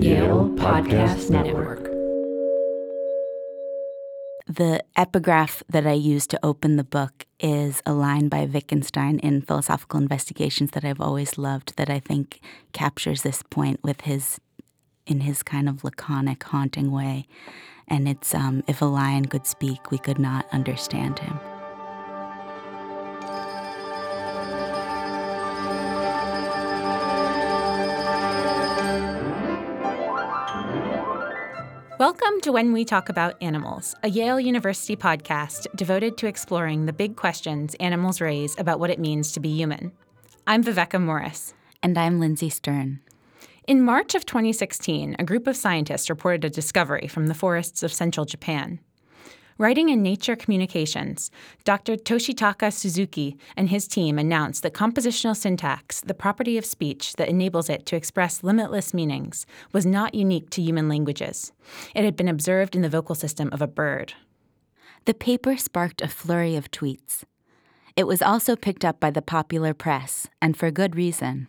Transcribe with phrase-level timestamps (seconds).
[0.00, 1.84] Yale Podcast Network.
[4.46, 9.42] The epigraph that I use to open the book is a line by Wittgenstein in
[9.42, 12.40] Philosophical Investigations that I've always loved that I think
[12.72, 14.40] captures this point with his
[15.06, 17.26] in his kind of laconic, haunting way.
[17.88, 21.40] And it's um, if a lion could speak, we could not understand him.
[31.98, 36.92] Welcome to When We Talk About Animals, a Yale University podcast devoted to exploring the
[36.92, 39.90] big questions animals raise about what it means to be human.
[40.46, 41.54] I'm Viveka Morris.
[41.82, 43.00] And I'm Lindsay Stern.
[43.66, 47.92] In March of 2016, a group of scientists reported a discovery from the forests of
[47.92, 48.78] central Japan.
[49.60, 51.32] Writing in Nature Communications,
[51.64, 51.96] Dr.
[51.96, 57.68] Toshitaka Suzuki and his team announced that compositional syntax, the property of speech that enables
[57.68, 61.50] it to express limitless meanings, was not unique to human languages.
[61.92, 64.14] It had been observed in the vocal system of a bird.
[65.06, 67.24] The paper sparked a flurry of tweets.
[67.96, 71.48] It was also picked up by the popular press, and for good reason.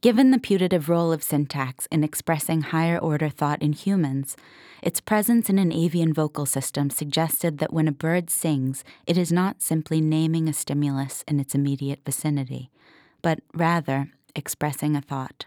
[0.00, 4.36] Given the putative role of syntax in expressing higher order thought in humans,
[4.82, 9.30] its presence in an avian vocal system suggested that when a bird sings, it is
[9.32, 12.70] not simply naming a stimulus in its immediate vicinity,
[13.22, 15.46] but rather expressing a thought.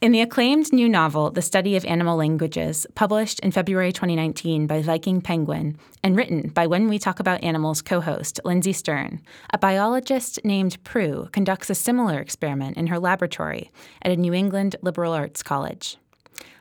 [0.00, 4.82] In the acclaimed new novel, The Study of Animal Languages, published in February 2019 by
[4.82, 9.56] Viking Penguin and written by When We Talk About Animals co host Lindsay Stern, a
[9.56, 13.70] biologist named Prue conducts a similar experiment in her laboratory
[14.02, 15.96] at a New England liberal arts college.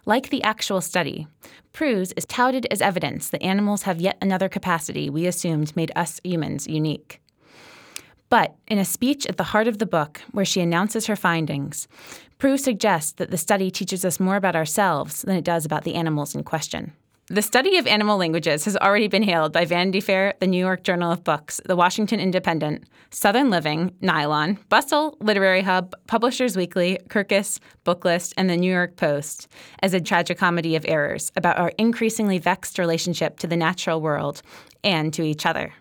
[0.06, 1.28] Like the actual study,
[1.72, 6.20] Prue's is touted as evidence that animals have yet another capacity we assumed made us
[6.24, 7.20] humans unique.
[8.30, 11.88] But in a speech at the heart of the book, where she announces her findings,
[12.40, 15.96] Prue suggests that the study teaches us more about ourselves than it does about the
[15.96, 16.94] animals in question.
[17.28, 20.84] The study of animal languages has already been hailed by Vanity Fair, the New York
[20.84, 27.59] Journal of Books, the Washington Independent, Southern Living, Nylon, Bustle, Literary Hub, Publishers Weekly, Kirkus,
[27.86, 29.47] Booklist, and the New York Post
[29.81, 34.42] as a tragicomedy of errors about our increasingly vexed relationship to the natural world
[34.84, 35.72] and to each other.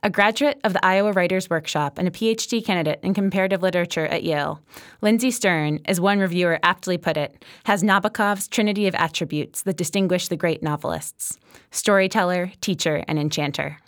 [0.00, 4.22] A graduate of the Iowa Writers Workshop and a PhD candidate in comparative literature at
[4.22, 4.62] Yale,
[5.02, 10.28] Lindsay Stern, as one reviewer aptly put it, has Nabokov's trinity of attributes that distinguish
[10.28, 11.36] the great novelists
[11.72, 13.78] storyteller, teacher, and enchanter.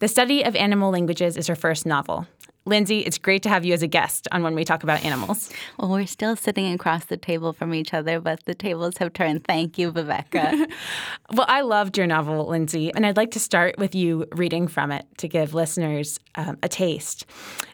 [0.00, 2.26] The Study of Animal Languages is her first novel,
[2.64, 5.50] Lindsay, it's great to have you as a guest on When We Talk About Animals.
[5.78, 9.44] Well, we're still sitting across the table from each other, but the tables have turned.
[9.44, 10.70] Thank you, Viveka.
[11.32, 14.92] well, I loved your novel, Lindsay, and I'd like to start with you reading from
[14.92, 17.26] it to give listeners um, a taste.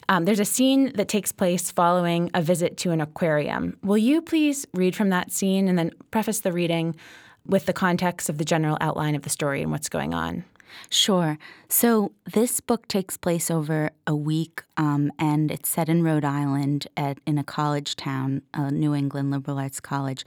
[0.07, 3.77] Um, there's a scene that takes place following a visit to an aquarium.
[3.83, 6.95] Will you please read from that scene and then preface the reading
[7.45, 10.45] with the context of the general outline of the story and what's going on?
[10.89, 11.37] Sure.
[11.67, 16.87] So this book takes place over a week, um, and it's set in Rhode Island
[16.97, 20.25] at in a college town, a New England liberal arts college,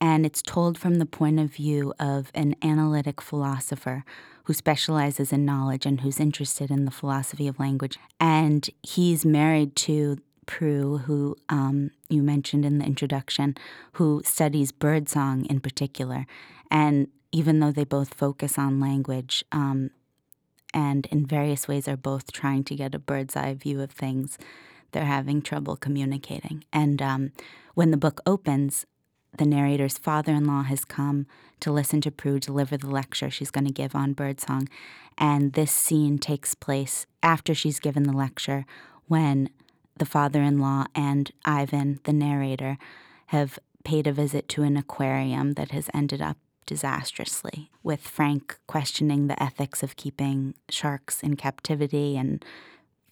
[0.00, 4.04] and it's told from the point of view of an analytic philosopher
[4.44, 7.98] who specializes in knowledge and who's interested in the philosophy of language.
[8.18, 10.16] And he's married to
[10.46, 13.54] Prue, who um, you mentioned in the introduction,
[13.92, 16.26] who studies birdsong in particular.
[16.70, 19.90] And even though they both focus on language um,
[20.72, 24.38] and in various ways are both trying to get a bird's eye view of things,
[24.92, 26.64] they're having trouble communicating.
[26.72, 27.32] And um,
[27.74, 28.86] when the book opens,
[29.36, 31.26] the narrator's father in law has come
[31.60, 34.68] to listen to Prue deliver the lecture she's going to give on birdsong.
[35.16, 38.64] And this scene takes place after she's given the lecture
[39.06, 39.50] when
[39.96, 42.78] the father in law and Ivan, the narrator,
[43.26, 46.36] have paid a visit to an aquarium that has ended up
[46.68, 52.44] disastrously, with Frank questioning the ethics of keeping sharks in captivity and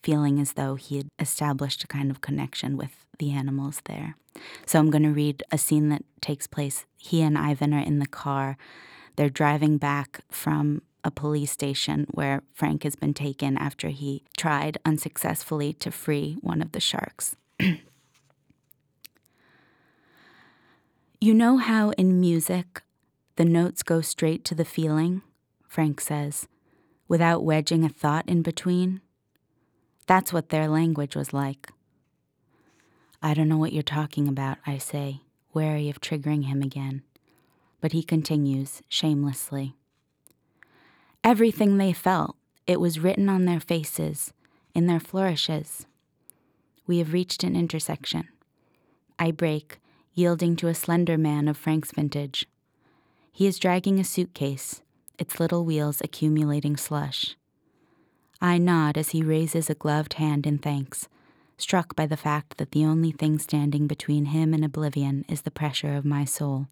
[0.03, 4.15] feeling as though he had established a kind of connection with the animals there.
[4.67, 6.85] So I'm going to read a scene that takes place.
[6.99, 8.59] He and Ivan are in the car.
[9.17, 14.77] They're driving back from a police station where Frank has been taken after he tried
[14.85, 17.35] unsuccessfully to free one of the sharks.
[21.21, 22.83] you know how in music
[23.37, 25.23] the notes go straight to the feeling,
[25.69, 26.49] Frank says,
[27.07, 29.01] without wedging a thought in between.
[30.07, 31.71] That's what their language was like.
[33.23, 35.21] I don't know what you're talking about, I say,
[35.53, 37.03] wary of triggering him again.
[37.81, 39.75] But he continues, shamelessly.
[41.23, 42.37] Everything they felt,
[42.67, 44.33] it was written on their faces,
[44.75, 45.87] in their flourishes.
[46.87, 48.29] We have reached an intersection.
[49.19, 49.79] I brake,
[50.15, 52.47] yielding to a slender man of Frank's vintage.
[53.37, 54.81] He is dragging a suitcase,
[55.19, 57.37] its little wheels accumulating slush.
[58.41, 61.07] I nod as he raises a gloved hand in thanks,
[61.59, 65.51] struck by the fact that the only thing standing between him and oblivion is the
[65.51, 66.69] pressure of my sole.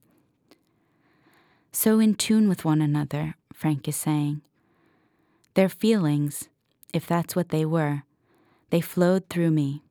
[1.70, 4.40] So in tune with one another, Frank is saying.
[5.52, 6.48] Their feelings,
[6.94, 8.04] if that's what they were,
[8.70, 9.82] they flowed through me.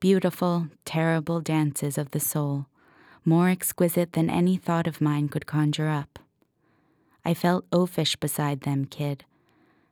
[0.00, 2.68] Beautiful, terrible dances of the soul,
[3.24, 6.18] more exquisite than any thought of mine could conjure up.
[7.24, 9.24] I felt oafish beside them, kid.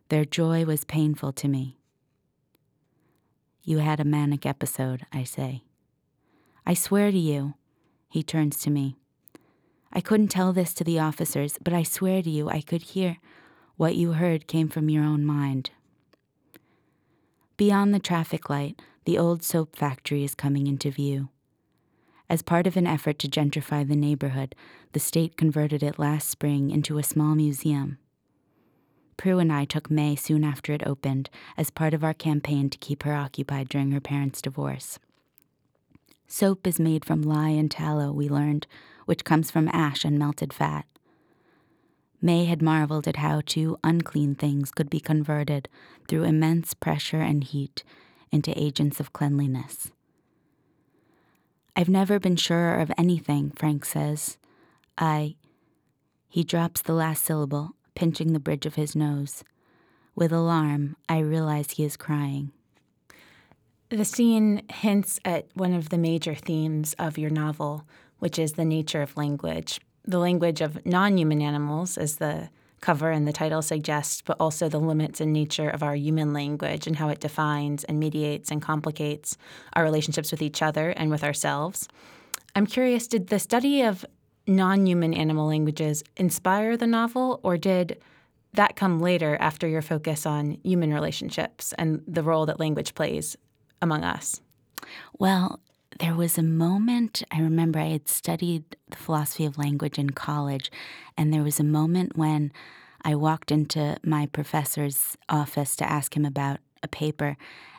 [0.08, 1.78] Their joy was painful to me.
[3.64, 5.62] You had a manic episode, I say.
[6.66, 7.54] I swear to you,
[8.08, 8.96] he turns to me.
[9.92, 13.18] I couldn't tell this to the officers, but I swear to you I could hear
[13.76, 15.70] what you heard came from your own mind.
[17.56, 21.28] Beyond the traffic light, the old soap factory is coming into view.
[22.32, 24.54] As part of an effort to gentrify the neighborhood,
[24.94, 27.98] the state converted it last spring into a small museum.
[29.18, 32.78] Prue and I took May soon after it opened as part of our campaign to
[32.78, 34.98] keep her occupied during her parents' divorce.
[36.26, 38.66] Soap is made from lye and tallow, we learned,
[39.04, 40.86] which comes from ash and melted fat.
[42.22, 45.68] May had marveled at how two unclean things could be converted
[46.08, 47.84] through immense pressure and heat
[48.30, 49.92] into agents of cleanliness.
[51.74, 54.36] I've never been surer of anything, Frank says.
[54.98, 55.36] I.
[56.28, 59.42] He drops the last syllable, pinching the bridge of his nose.
[60.14, 62.52] With alarm, I realize he is crying.
[63.88, 67.86] The scene hints at one of the major themes of your novel,
[68.18, 69.80] which is the nature of language.
[70.04, 72.50] The language of non human animals, as the
[72.82, 76.86] cover and the title suggest, but also the limits and nature of our human language
[76.86, 79.38] and how it defines and mediates and complicates
[79.72, 81.88] our relationships with each other and with ourselves.
[82.54, 84.04] I'm curious did the study of
[84.46, 88.02] non human animal languages inspire the novel, or did
[88.52, 93.36] that come later after your focus on human relationships and the role that language plays
[93.80, 94.42] among us?
[95.18, 95.60] Well,
[95.98, 100.70] there was a moment, I remember I had studied the philosophy of language in college,
[101.16, 102.52] and there was a moment when
[103.04, 107.36] I walked into my professor's office to ask him about a paper,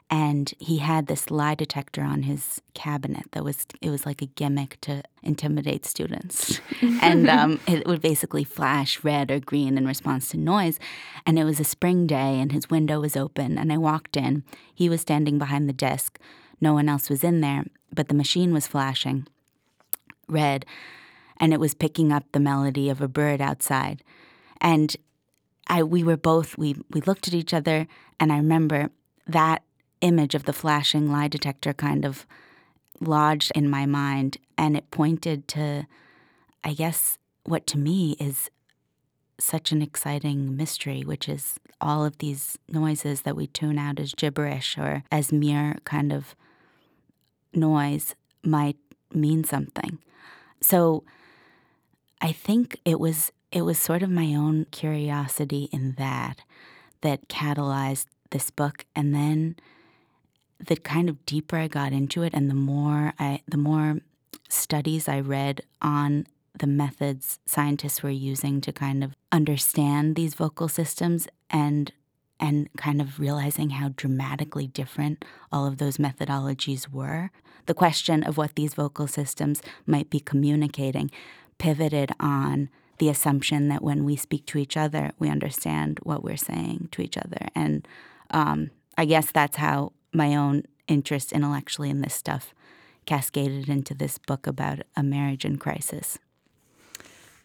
[0.10, 4.27] and he had this lie detector on his cabinet that was it was like a
[4.27, 6.62] gimmick to intimidate students.
[7.01, 10.80] And um, it would basically flash red or green in response to noise
[11.25, 14.44] and it was a spring day and his window was open and i walked in.
[14.74, 16.19] He was standing behind the desk.
[16.62, 19.28] No one else was in there but the machine was flashing
[20.28, 20.66] red
[21.38, 24.04] and it was picking up the melody of a bird outside.
[24.62, 24.95] And
[25.68, 27.88] I we were both we we looked at each other
[28.19, 28.90] and I remember
[29.28, 29.63] that
[30.01, 32.25] image of the flashing lie detector kind of
[33.00, 35.86] lodged in my mind and it pointed to
[36.63, 38.50] I guess what to me is
[39.39, 44.13] such an exciting mystery, which is all of these noises that we tune out as
[44.13, 46.36] gibberish or as mere kind of
[47.56, 48.78] noise might
[49.14, 50.00] mean something.
[50.62, 51.04] So
[52.22, 56.42] I think it was it was sort of my own curiosity in that
[57.02, 59.56] that catalyzed this book and then
[60.58, 64.00] the kind of deeper I got into it and the more I the more
[64.50, 66.26] studies I read on
[66.58, 71.92] the methods scientists were using to kind of understand these vocal systems and
[72.40, 77.32] and kind of realizing how dramatically different all of those methodologies were.
[77.66, 81.12] The question of what these vocal systems might be communicating
[81.58, 86.38] pivoted on the assumption that when we speak to each other, we understand what we're
[86.38, 87.48] saying to each other.
[87.56, 87.88] And
[88.32, 92.54] um, I guess that's how my own interest intellectually in this stuff
[93.06, 96.18] cascaded into this book about a marriage in crisis.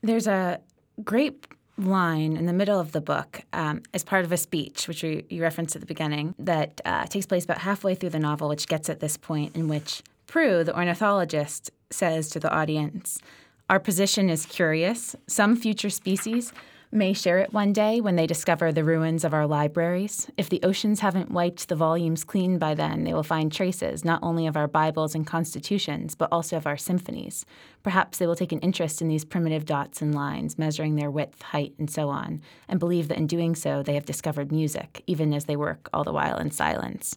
[0.02, 0.61] There's a
[1.04, 1.47] great
[1.78, 5.25] line in the middle of the book um, as part of a speech, which you,
[5.30, 8.66] you referenced at the beginning, that uh, takes place about halfway through the novel, which
[8.66, 13.20] gets at this point in which Prue, the ornithologist, says to the audience,
[13.70, 15.16] Our position is curious.
[15.26, 16.52] Some future species
[16.90, 20.30] may share it one day when they discover the ruins of our libraries.
[20.37, 24.23] If the oceans haven't wiped the volumes clean by then, they will find traces not
[24.23, 27.45] only of our Bibles and constitutions, but also of our symphonies.
[27.83, 31.42] Perhaps they will take an interest in these primitive dots and lines, measuring their width,
[31.42, 35.35] height, and so on, and believe that in doing so they have discovered music, even
[35.35, 37.16] as they work all the while in silence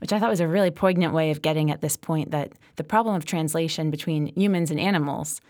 [0.00, 2.84] which I thought was a really poignant way of getting at this point that the
[2.84, 5.42] problem of translation between humans and animals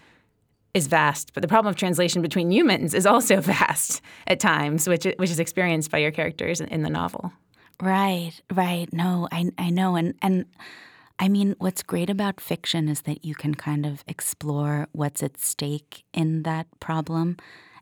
[0.74, 5.04] is vast, but the problem of translation between humans is also vast at times, which
[5.16, 7.32] which is experienced by your characters in, the novel.
[7.80, 8.92] Right, right.
[8.92, 10.46] No, I I know, and and
[11.18, 15.38] I mean, what's great about fiction is that you can kind of explore what's at
[15.38, 17.36] stake in that problem,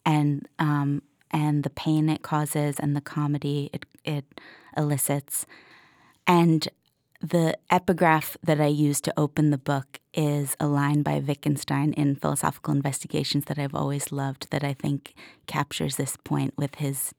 [0.04, 4.24] and um, and the pain it causes, and the comedy it it
[4.76, 5.46] elicits,
[6.26, 6.68] and
[7.20, 12.16] the epigraph that I use to open the book is a line by Wittgenstein in
[12.16, 14.50] Philosophical Investigations that I've always loved.
[14.50, 15.14] That I think
[15.46, 17.12] captures this point with his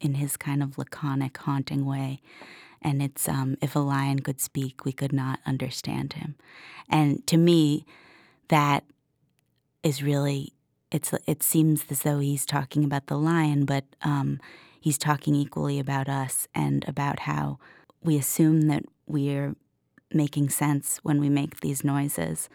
[0.00, 2.20] in his kind of laconic, haunting way
[2.82, 6.36] and it's um, if a lion could speak, we could not understand him.
[6.88, 7.84] And to me,
[8.48, 8.84] that
[9.82, 10.52] is really
[10.90, 14.40] it's it seems as though he's talking about the lion, but um,
[14.80, 17.58] he's talking equally about us and about how
[18.02, 19.54] we assume that we're
[20.12, 22.48] making sense when we make these noises,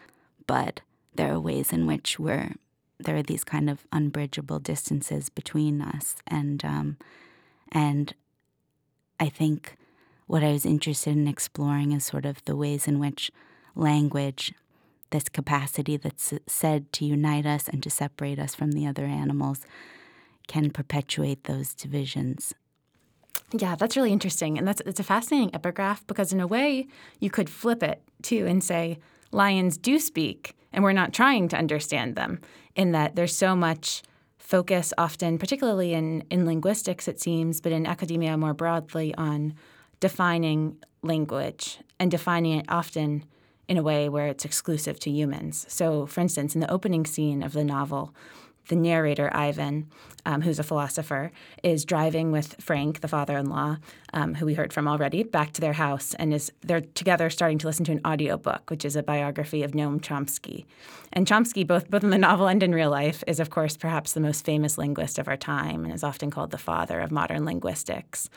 [0.46, 0.80] but
[1.14, 2.54] there are ways in which we're
[2.98, 6.96] there are these kind of unbridgeable distances between us, and um,
[7.72, 8.14] and
[9.18, 9.76] I think
[10.26, 13.30] what I was interested in exploring is sort of the ways in which
[13.74, 14.54] language,
[15.10, 19.60] this capacity that's said to unite us and to separate us from the other animals,
[20.46, 22.54] can perpetuate those divisions.
[23.52, 24.58] Yeah, that's really interesting.
[24.58, 26.86] And that's it's a fascinating epigraph because in a way
[27.20, 28.98] you could flip it too and say
[29.30, 32.40] lions do speak and we're not trying to understand them
[32.74, 34.02] in that there's so much
[34.38, 39.54] focus often particularly in in linguistics it seems but in academia more broadly on
[40.00, 43.24] defining language and defining it often
[43.68, 45.64] in a way where it's exclusive to humans.
[45.68, 48.14] So, for instance, in the opening scene of the novel,
[48.68, 49.90] the narrator, Ivan,
[50.26, 51.30] um, who's a philosopher,
[51.62, 53.76] is driving with Frank, the father-in-law,
[54.12, 57.58] um, who we heard from already, back to their house, and is they're together starting
[57.58, 60.64] to listen to an audiobook, which is a biography of Noam Chomsky.
[61.12, 64.12] And Chomsky, both both in the novel and in real life, is of course perhaps
[64.12, 67.44] the most famous linguist of our time, and is often called the father of modern
[67.44, 68.30] linguistics.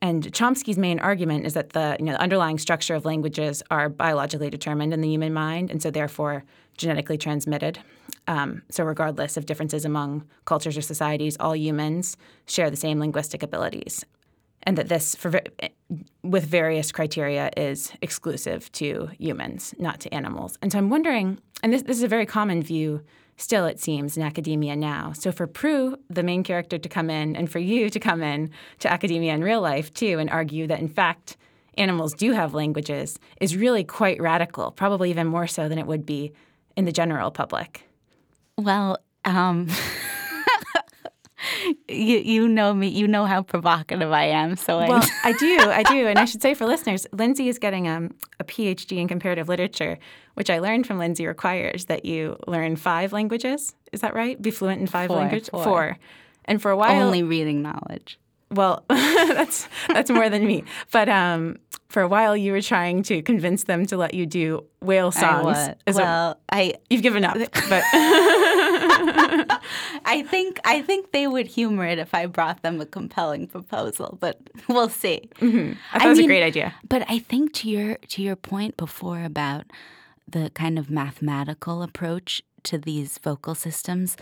[0.00, 3.88] And Chomsky's main argument is that the you know the underlying structure of languages are
[3.88, 6.44] biologically determined in the human mind, and so therefore
[6.76, 7.80] genetically transmitted.
[8.28, 12.16] Um, so, regardless of differences among cultures or societies, all humans
[12.46, 14.04] share the same linguistic abilities,
[14.62, 15.40] and that this, for,
[16.22, 20.58] with various criteria, is exclusive to humans, not to animals.
[20.60, 23.02] And so, I'm wondering, and this, this is a very common view
[23.38, 25.12] still, it seems, in academia now.
[25.12, 28.50] So, for Prue, the main character, to come in, and for you to come in
[28.80, 31.38] to academia in real life too, and argue that in fact
[31.78, 36.04] animals do have languages is really quite radical, probably even more so than it would
[36.04, 36.32] be
[36.76, 37.87] in the general public?
[38.58, 39.68] Well, um,
[41.88, 42.88] you you know me.
[42.88, 44.56] You know how provocative I am.
[44.56, 47.86] So well, I do, I do, and I should say for listeners, Lindsay is getting
[47.86, 48.10] um,
[48.40, 49.96] a PhD in comparative literature,
[50.34, 53.76] which I learned from Lindsay requires that you learn five languages.
[53.92, 54.40] Is that right?
[54.42, 55.48] Be fluent in five languages.
[55.50, 55.64] Four.
[55.64, 55.98] Four.
[56.44, 58.18] And for a while, only reading knowledge.
[58.50, 60.64] Well, that's that's more than me.
[60.90, 64.64] But um, for a while, you were trying to convince them to let you do
[64.80, 65.56] whale songs.
[65.56, 67.36] I well, it, I you've given up,
[67.68, 67.84] but
[70.04, 74.18] I think I think they would humor it if I brought them a compelling proposal.
[74.20, 74.38] But
[74.68, 75.28] we'll see.
[75.40, 75.72] Mm-hmm.
[75.92, 76.74] I thought I it was mean, a great idea.
[76.88, 79.66] But I think to your to your point before about
[80.26, 84.16] the kind of mathematical approach to these vocal systems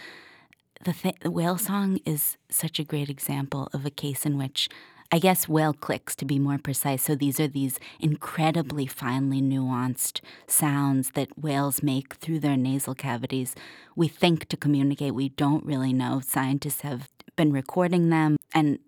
[0.84, 4.68] the, th- the whale song is such a great example of a case in which
[5.12, 7.02] I guess whale clicks to be more precise.
[7.02, 13.54] So these are these incredibly finely nuanced sounds that whales make through their nasal cavities.
[13.94, 16.20] We think to communicate, we don't really know.
[16.20, 18.78] Scientists have been recording them, and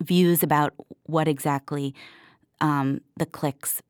[0.00, 0.74] views about
[1.04, 1.94] what exactly
[2.60, 3.82] um, the clicks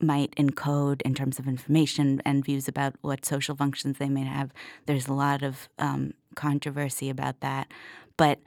[0.00, 4.52] might encode in terms of information and views about what social functions they may have.
[4.86, 7.68] There's a lot of um, controversy about that.
[8.16, 8.40] But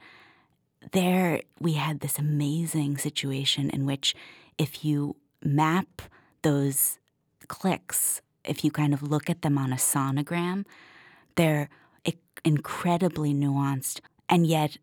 [0.92, 4.14] there we had this amazing situation in which
[4.58, 6.02] if you map
[6.42, 6.98] those
[7.48, 10.64] clicks, if you kind of look at them on a sonogram,
[11.34, 11.68] they're
[12.46, 14.00] incredibly nuanced.
[14.28, 14.78] And yet,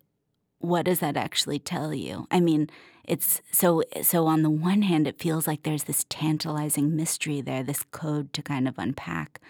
[0.58, 2.26] what does that actually tell you?
[2.30, 2.68] I mean,
[3.04, 7.62] it's so so on the one hand it feels like there's this tantalizing mystery there,
[7.62, 9.40] this code to kind of unpack.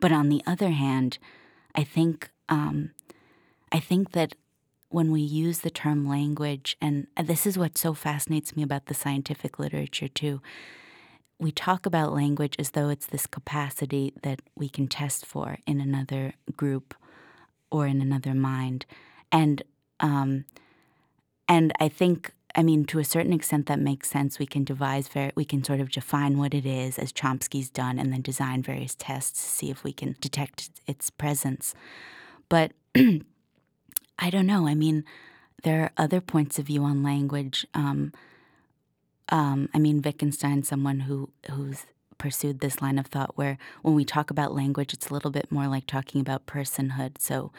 [0.00, 1.18] But on the other hand,
[1.74, 2.90] I think um,
[3.70, 4.34] I think that
[4.88, 8.94] when we use the term language, and this is what so fascinates me about the
[8.94, 10.40] scientific literature too,
[11.38, 15.80] we talk about language as though it's this capacity that we can test for in
[15.80, 16.94] another group
[17.70, 18.86] or in another mind,
[19.30, 19.62] and
[20.00, 20.44] um,
[21.48, 24.38] and I think I mean, to a certain extent, that makes sense.
[24.38, 28.10] We can devise, we can sort of define what it is, as Chomsky's done, and
[28.10, 31.74] then design various tests to see if we can detect its presence.
[32.48, 32.72] But
[34.18, 34.66] I don't know.
[34.66, 35.04] I mean,
[35.62, 37.66] there are other points of view on language.
[37.74, 38.12] Um,
[39.28, 41.86] um, I mean, Wittgenstein, someone who who's
[42.18, 45.50] pursued this line of thought where when we talk about language, it's a little bit
[45.52, 47.18] more like talking about personhood.
[47.18, 47.52] So,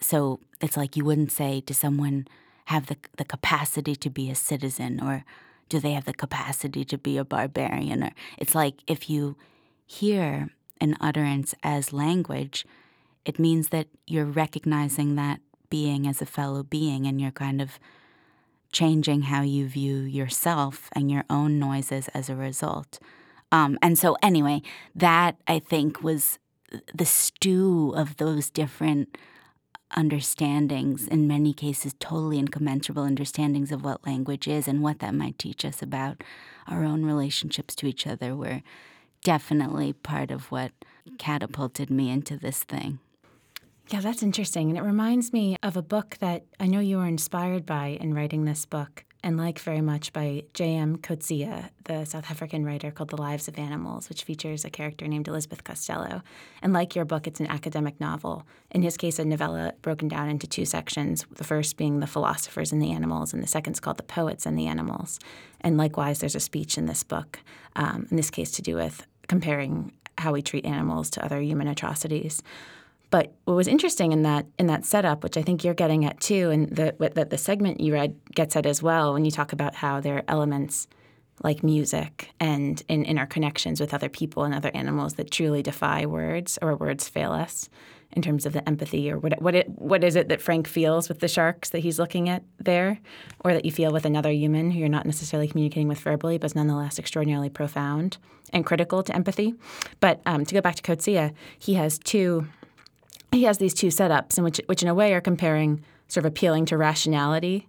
[0.00, 2.26] so it's like you wouldn't say, does someone
[2.66, 5.24] have the, the capacity to be a citizen or
[5.68, 8.04] do they have the capacity to be a barbarian?
[8.04, 9.36] Or it's like if you
[9.86, 12.64] hear an utterance as language,
[13.24, 15.40] it means that you're recognizing that
[15.70, 17.78] being as a fellow being and you're kind of
[18.72, 22.98] changing how you view yourself and your own noises as a result.
[23.52, 24.62] Um, and so, anyway,
[24.94, 26.38] that I think was
[26.92, 29.16] the stew of those different
[29.96, 35.38] understandings, in many cases, totally incommensurable understandings of what language is and what that might
[35.38, 36.22] teach us about
[36.66, 38.62] our own relationships to each other, were
[39.22, 40.72] definitely part of what
[41.18, 42.98] catapulted me into this thing.
[43.88, 44.70] Yeah, that's interesting.
[44.70, 48.14] And it reminds me of a book that I know you were inspired by in
[48.14, 50.98] writing this book and like very much by J.M.
[50.98, 55.28] Coetzee, the South African writer called The Lives of Animals, which features a character named
[55.28, 56.22] Elizabeth Costello.
[56.60, 58.46] And like your book, it's an academic novel.
[58.70, 62.70] In his case, a novella broken down into two sections, the first being the philosophers
[62.70, 65.18] and the animals, and the second is called the poets and the animals.
[65.62, 67.40] And likewise, there's a speech in this book,
[67.76, 71.66] um, in this case to do with comparing how we treat animals to other human
[71.66, 72.42] atrocities.
[73.14, 76.18] But what was interesting in that in that setup, which I think you're getting at
[76.18, 79.52] too, and that the, the segment you read gets at as well, when you talk
[79.52, 80.88] about how there are elements
[81.44, 85.62] like music and in, in our connections with other people and other animals that truly
[85.62, 87.68] defy words or words fail us
[88.14, 91.08] in terms of the empathy or what what it, what is it that Frank feels
[91.08, 92.98] with the sharks that he's looking at there,
[93.44, 96.46] or that you feel with another human who you're not necessarily communicating with verbally, but
[96.46, 98.18] is nonetheless extraordinarily profound
[98.52, 99.54] and critical to empathy.
[100.00, 102.48] But um, to go back to Coetzee, he has two
[103.34, 106.30] he has these two setups, in which, which in a way are comparing sort of
[106.30, 107.68] appealing to rationality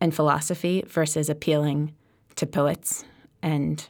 [0.00, 1.94] and philosophy versus appealing
[2.36, 3.04] to poets
[3.42, 3.88] and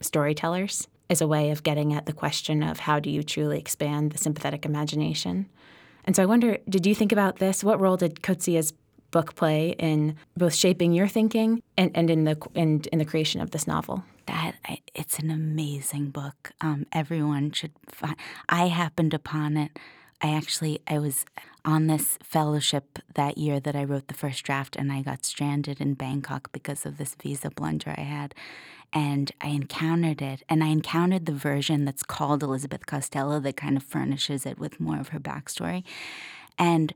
[0.00, 4.12] storytellers as a way of getting at the question of how do you truly expand
[4.12, 5.48] the sympathetic imagination.
[6.04, 7.62] And so I wonder, did you think about this?
[7.62, 8.72] What role did Coetzee's
[9.10, 13.40] book play in both shaping your thinking and, and in the and in the creation
[13.40, 14.04] of this novel?
[14.26, 14.54] That
[14.94, 16.52] it's an amazing book.
[16.60, 17.72] Um, everyone should.
[17.88, 18.16] Find,
[18.48, 19.78] I happened upon it
[20.20, 21.24] I actually I was
[21.64, 25.80] on this fellowship that year that I wrote the first draft and I got stranded
[25.80, 28.34] in Bangkok because of this visa blunder I had.
[28.92, 33.76] And I encountered it and I encountered the version that's called Elizabeth Costello that kind
[33.76, 35.84] of furnishes it with more of her backstory.
[36.58, 36.92] And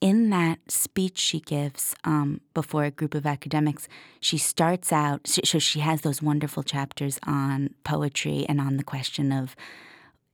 [0.00, 3.88] in that speech she gives um, before a group of academics,
[4.20, 9.32] she starts out, so she has those wonderful chapters on poetry and on the question
[9.32, 9.54] of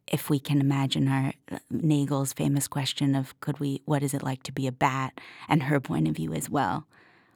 [0.07, 1.33] if we can imagine our
[1.71, 5.64] Nagel's famous question of could we what is it like to be a bat and
[5.64, 6.87] her point of view as well.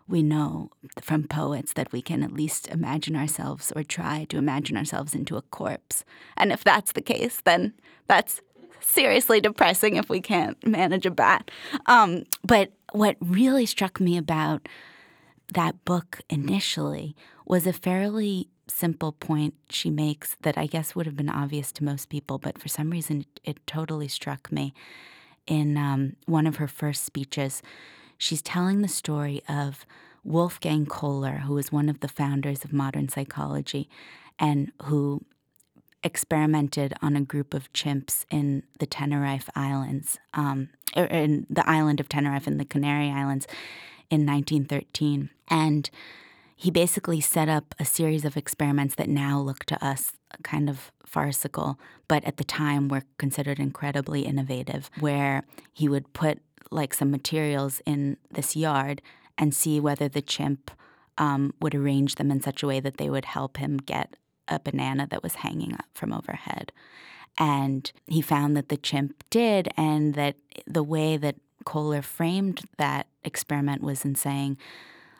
[0.06, 0.70] We know
[1.02, 5.36] from poets that we can at least imagine ourselves or try to imagine ourselves into
[5.36, 6.04] a corpse.
[6.36, 7.74] And if that's the case, then
[8.06, 8.40] that's
[8.80, 11.50] seriously depressing if we can't manage a bat.
[11.86, 14.66] Um, but what really struck me about
[15.52, 17.14] that book initially
[17.46, 21.84] was a fairly simple point she makes that I guess would have been obvious to
[21.84, 24.74] most people, but for some reason it, totally struck me.
[25.46, 27.62] In um, one of her first speeches,
[28.18, 29.86] she's telling the story of
[30.22, 33.88] Wolfgang Kohler, who was one of the founders of modern psychology
[34.38, 35.22] and who
[36.02, 42.00] experimented on a group of chimps in the Tenerife Islands, um, er, in the island
[42.00, 43.46] of Tenerife in the Canary Islands
[44.10, 45.30] in 1913.
[45.48, 45.90] And
[46.60, 50.90] he basically set up a series of experiments that now look to us kind of
[51.06, 56.40] farcical, but at the time were considered incredibly innovative, where he would put
[56.72, 59.00] like some materials in this yard
[59.38, 60.72] and see whether the chimp
[61.16, 64.16] um, would arrange them in such a way that they would help him get
[64.48, 66.72] a banana that was hanging up from overhead.
[67.38, 70.34] And he found that the chimp did, and that
[70.66, 74.58] the way that Kohler framed that experiment was in saying,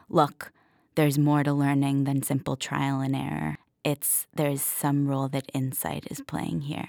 [0.09, 0.51] look,
[0.99, 3.57] there's more to learning than simple trial and error.
[3.85, 6.89] It's there's some role that insight is playing here,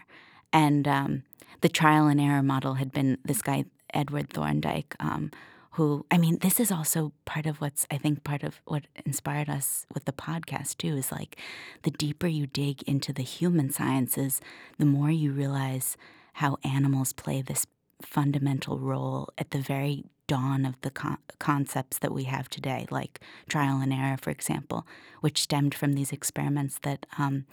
[0.52, 1.24] and um,
[1.62, 5.30] the trial and error model had been this guy Edward Thorndike, um,
[5.74, 9.48] who I mean, this is also part of what's I think part of what inspired
[9.48, 11.38] us with the podcast too is like
[11.84, 14.42] the deeper you dig into the human sciences,
[14.80, 15.98] the more you realize
[16.34, 17.68] how animals play this
[18.02, 23.20] fundamental role at the very dawn of the con- concepts that we have today, like
[23.50, 24.86] trial and error, for example,
[25.22, 27.46] which stemmed from these experiments that um,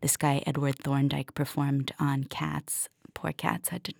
[0.00, 2.88] this guy, Edward Thorndike, performed on cats.
[3.12, 3.92] Poor cats had to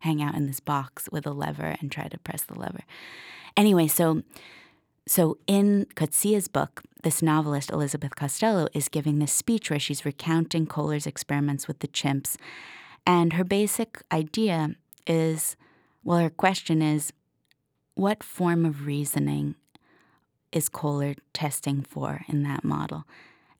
[0.00, 2.84] hang out in this box with a lever and try to press the lever.
[3.56, 4.22] Anyway, so
[5.06, 10.66] so in Coetzee's book, this novelist, Elizabeth Costello, is giving this speech where she's recounting
[10.66, 12.36] Kohler's experiments with the chimps.
[13.04, 15.56] And her basic idea is
[16.04, 17.12] well, her question is
[17.94, 19.54] what form of reasoning
[20.52, 23.04] is Kohler testing for in that model?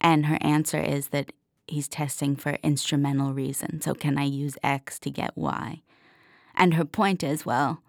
[0.01, 1.33] And her answer is that
[1.67, 3.81] he's testing for instrumental reason.
[3.81, 5.83] So, can I use X to get Y?
[6.55, 7.81] And her point is well,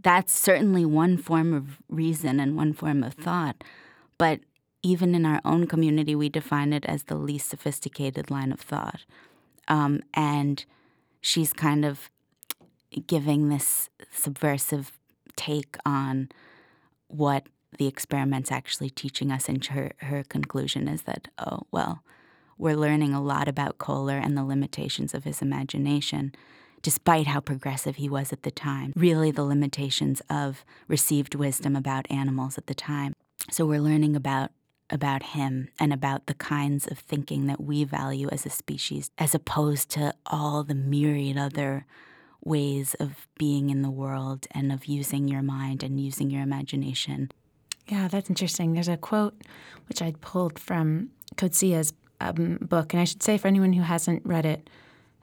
[0.00, 3.64] that's certainly one form of reason and one form of thought.
[4.16, 4.40] But
[4.82, 9.04] even in our own community, we define it as the least sophisticated line of thought.
[9.66, 10.64] Um, and
[11.20, 12.10] she's kind of
[13.06, 14.97] giving this subversive
[15.38, 16.28] take on
[17.06, 17.46] what
[17.78, 19.48] the experiment's actually teaching us.
[19.48, 22.02] And her, her conclusion is that, oh, well,
[22.58, 26.32] we're learning a lot about Kohler and the limitations of his imagination,
[26.82, 28.92] despite how progressive he was at the time.
[28.96, 33.14] Really, the limitations of received wisdom about animals at the time.
[33.50, 34.50] So we're learning about
[34.90, 39.34] about him and about the kinds of thinking that we value as a species, as
[39.34, 41.84] opposed to all the myriad other
[42.44, 47.30] ways of being in the world and of using your mind and using your imagination.
[47.88, 48.72] Yeah, that's interesting.
[48.72, 49.34] There's a quote
[49.88, 54.26] which I'd pulled from Coetzee's um, book, and I should say for anyone who hasn't
[54.26, 54.68] read it,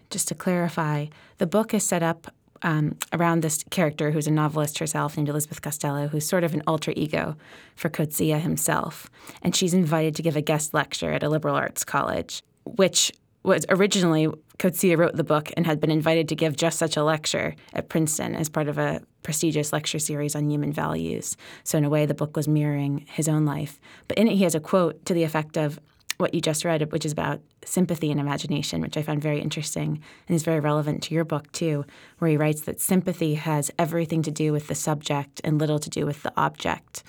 [0.10, 4.80] just to clarify, the book is set up um, around this character who's a novelist
[4.80, 7.36] herself named Elizabeth Costello, who's sort of an alter ego
[7.75, 9.10] for Coetzee himself.
[9.41, 13.12] And she's invited to give a guest lecture at a liberal arts college, which
[13.45, 14.27] was originally
[14.58, 17.89] Coetzee wrote the book and had been invited to give just such a lecture at
[17.89, 21.36] Princeton as part of a prestigious lecture series on human values.
[21.63, 23.79] So, in a way, the book was mirroring his own life.
[24.08, 25.79] But in it, he has a quote to the effect of
[26.17, 30.01] what you just read, which is about sympathy and imagination, which I found very interesting
[30.27, 31.86] and is very relevant to your book, too,
[32.19, 35.89] where he writes that sympathy has everything to do with the subject and little to
[35.89, 37.03] do with the object.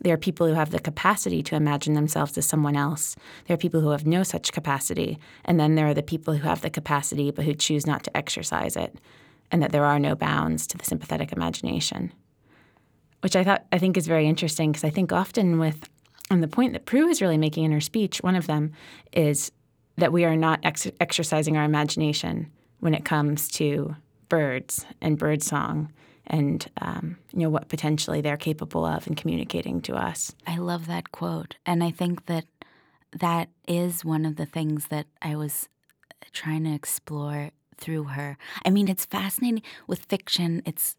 [0.00, 3.16] There are people who have the capacity to imagine themselves as someone else.
[3.46, 5.18] There are people who have no such capacity.
[5.44, 8.16] And then there are the people who have the capacity but who choose not to
[8.16, 8.96] exercise it,
[9.50, 12.12] and that there are no bounds to the sympathetic imagination.
[13.20, 15.88] Which I thought I think is very interesting because I think often with
[16.30, 18.72] and the point that Prue is really making in her speech, one of them
[19.12, 19.50] is
[19.96, 23.96] that we are not ex- exercising our imagination when it comes to
[24.28, 25.92] birds and birdsong
[26.30, 30.34] and um, you know what potentially they're capable of in communicating to us.
[30.46, 32.46] I love that quote, and I think that
[33.12, 35.68] that is one of the things that I was
[36.32, 38.38] trying to explore through her.
[38.64, 40.62] I mean, it's fascinating with fiction.
[40.64, 40.96] It's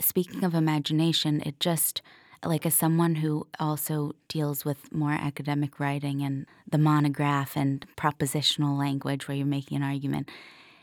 [0.00, 2.02] speaking of imagination, it just
[2.44, 8.76] like as someone who also deals with more academic writing and the monograph and propositional
[8.76, 10.28] language where you're making an argument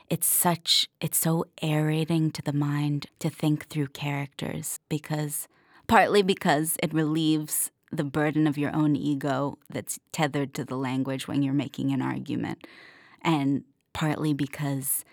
[0.09, 5.47] it's such it's so aerating to the mind to think through characters because
[5.87, 11.27] partly because it relieves the burden of your own ego that's tethered to the language
[11.27, 12.67] when you're making an argument.
[13.21, 15.03] And partly because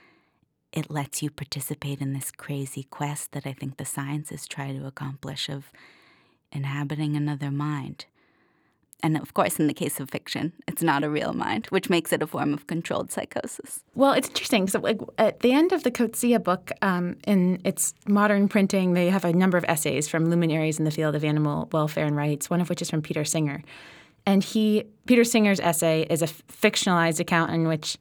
[0.72, 4.86] it lets you participate in this crazy quest that I think the sciences try to
[4.86, 5.72] accomplish of
[6.52, 8.04] inhabiting another mind
[9.02, 12.12] and of course, in the case of fiction, it's not a real mind, which makes
[12.12, 13.84] it a form of controlled psychosis.
[13.94, 14.68] Well, it's interesting.
[14.68, 19.10] So, like, at the end of the Coetzee book, um, in its modern printing, they
[19.10, 22.48] have a number of essays from luminaries in the field of animal welfare and rights,
[22.48, 23.62] one of which is from Peter Singer.
[24.24, 27.98] And he, Peter Singer's essay is a fictionalized account in which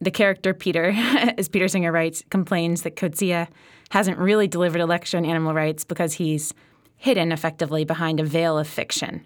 [0.00, 0.90] the character Peter,
[1.38, 3.46] as Peter Singer writes, complains that Coetzee
[3.90, 6.52] hasn't really delivered a lecture on animal rights because he's
[6.96, 9.24] hidden effectively behind a veil of fiction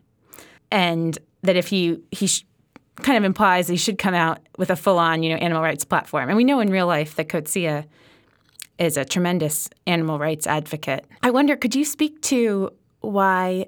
[0.74, 2.44] and that if he he sh-
[2.96, 5.84] kind of implies he should come out with a full on you know animal rights
[5.84, 6.28] platform.
[6.28, 7.86] And we know in real life that Coetzee
[8.78, 11.06] is a tremendous animal rights advocate.
[11.22, 13.66] I wonder, could you speak to why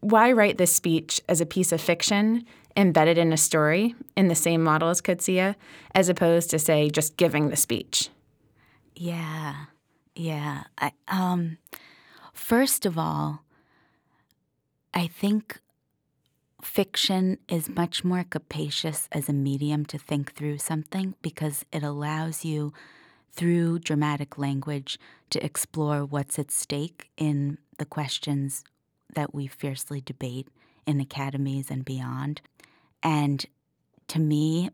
[0.00, 2.44] why write this speech as a piece of fiction
[2.76, 5.56] embedded in a story in the same model as Coetzee,
[5.94, 8.10] as opposed to say just giving the speech?
[8.94, 9.64] Yeah,
[10.14, 10.64] yeah.
[10.78, 11.58] I, um,
[12.32, 13.42] first of all,
[14.94, 15.58] I think
[16.66, 22.44] fiction is much more capacious as a medium to think through something because it allows
[22.44, 22.72] you,
[23.32, 24.98] through dramatic language,
[25.30, 28.64] to explore what's at stake in the questions
[29.14, 30.48] that we fiercely debate
[30.86, 32.40] in academies and beyond.
[33.02, 33.46] And
[34.08, 34.70] to me,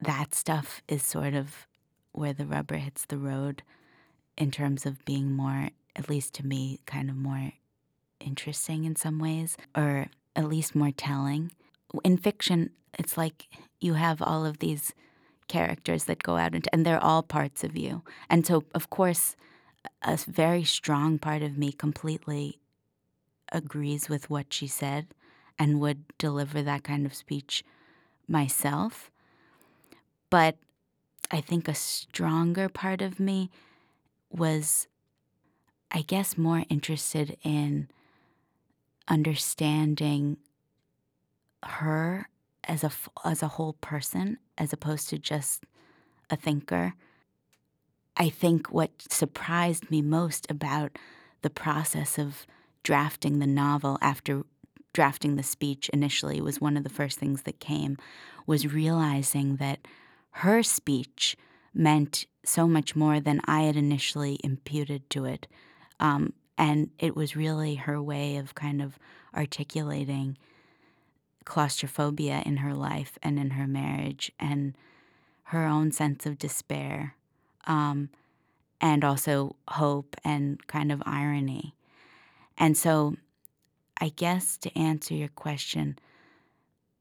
[0.00, 1.66] that stuff is sort of
[2.12, 3.62] where the rubber hits the road
[4.36, 7.52] in terms of being more, at least to me, kind of more
[8.20, 11.50] interesting in some ways, or at least more telling.
[12.04, 13.48] In fiction, it's like
[13.80, 14.94] you have all of these
[15.48, 18.02] characters that go out and, and they're all parts of you.
[18.28, 19.36] And so, of course,
[20.02, 22.58] a very strong part of me completely
[23.52, 25.06] agrees with what she said
[25.58, 27.64] and would deliver that kind of speech
[28.28, 29.10] myself.
[30.30, 30.56] But
[31.30, 33.50] I think a stronger part of me
[34.30, 34.88] was,
[35.90, 37.88] I guess, more interested in
[39.08, 40.36] understanding
[41.64, 42.28] her
[42.64, 42.90] as a
[43.24, 45.64] as a whole person as opposed to just
[46.30, 46.94] a thinker.
[48.16, 50.98] I think what surprised me most about
[51.42, 52.46] the process of
[52.82, 54.44] drafting the novel after
[54.92, 57.98] drafting the speech initially was one of the first things that came
[58.46, 59.86] was realizing that
[60.30, 61.36] her speech
[61.74, 65.46] meant so much more than I had initially imputed to it.
[66.00, 68.98] Um, and it was really her way of kind of
[69.34, 70.36] articulating
[71.44, 74.74] claustrophobia in her life and in her marriage and
[75.44, 77.14] her own sense of despair
[77.66, 78.08] um,
[78.80, 81.74] and also hope and kind of irony.
[82.58, 83.16] And so,
[84.00, 85.98] I guess to answer your question,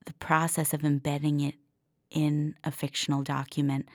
[0.05, 1.55] the process of embedding it
[2.11, 3.89] in a fictional document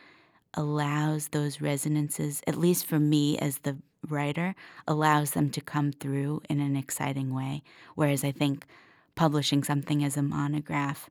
[0.54, 3.76] allows those resonances, at least for me as the
[4.08, 4.54] writer,
[4.86, 7.62] allows them to come through in an exciting way.
[7.94, 8.66] Whereas I think
[9.14, 11.10] publishing something as a monograph,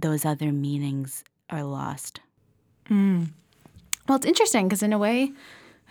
[0.00, 2.20] those other meanings are lost.
[2.88, 3.28] Mm.
[4.08, 5.32] Well, it's interesting because, in a way,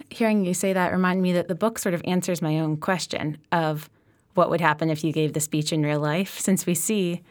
[0.09, 3.37] hearing you say that reminded me that the book sort of answers my own question
[3.51, 3.89] of
[4.33, 7.21] what would happen if you gave the speech in real life, since we see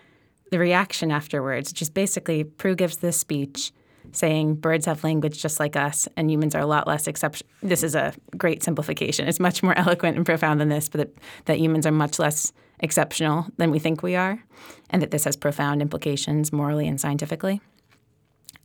[0.50, 3.72] the reaction afterwards, which is basically Prue gives this speech
[4.12, 7.48] saying birds have language just like us and humans are a lot less exceptional.
[7.62, 9.28] This is a great simplification.
[9.28, 12.52] It's much more eloquent and profound than this, but that, that humans are much less
[12.80, 14.42] exceptional than we think we are,
[14.90, 17.60] and that this has profound implications morally and scientifically.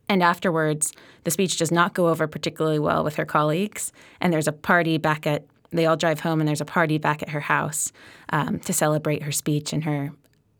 [0.10, 0.92] And afterwards,
[1.24, 4.98] the speech does not go over particularly well with her colleagues, and there's a party
[4.98, 7.94] back at they all drive home and there's a party back at her house
[8.32, 10.12] um, to celebrate her speech and her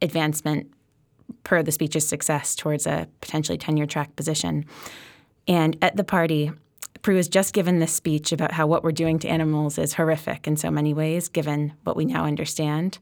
[0.02, 0.72] advancement
[1.44, 4.66] per the speech's success towards a potentially tenure track position.
[5.48, 6.52] And at the party,
[7.02, 10.48] Prue has just given this speech about how what we're doing to animals is horrific
[10.48, 13.00] in so many ways, given what we now understand.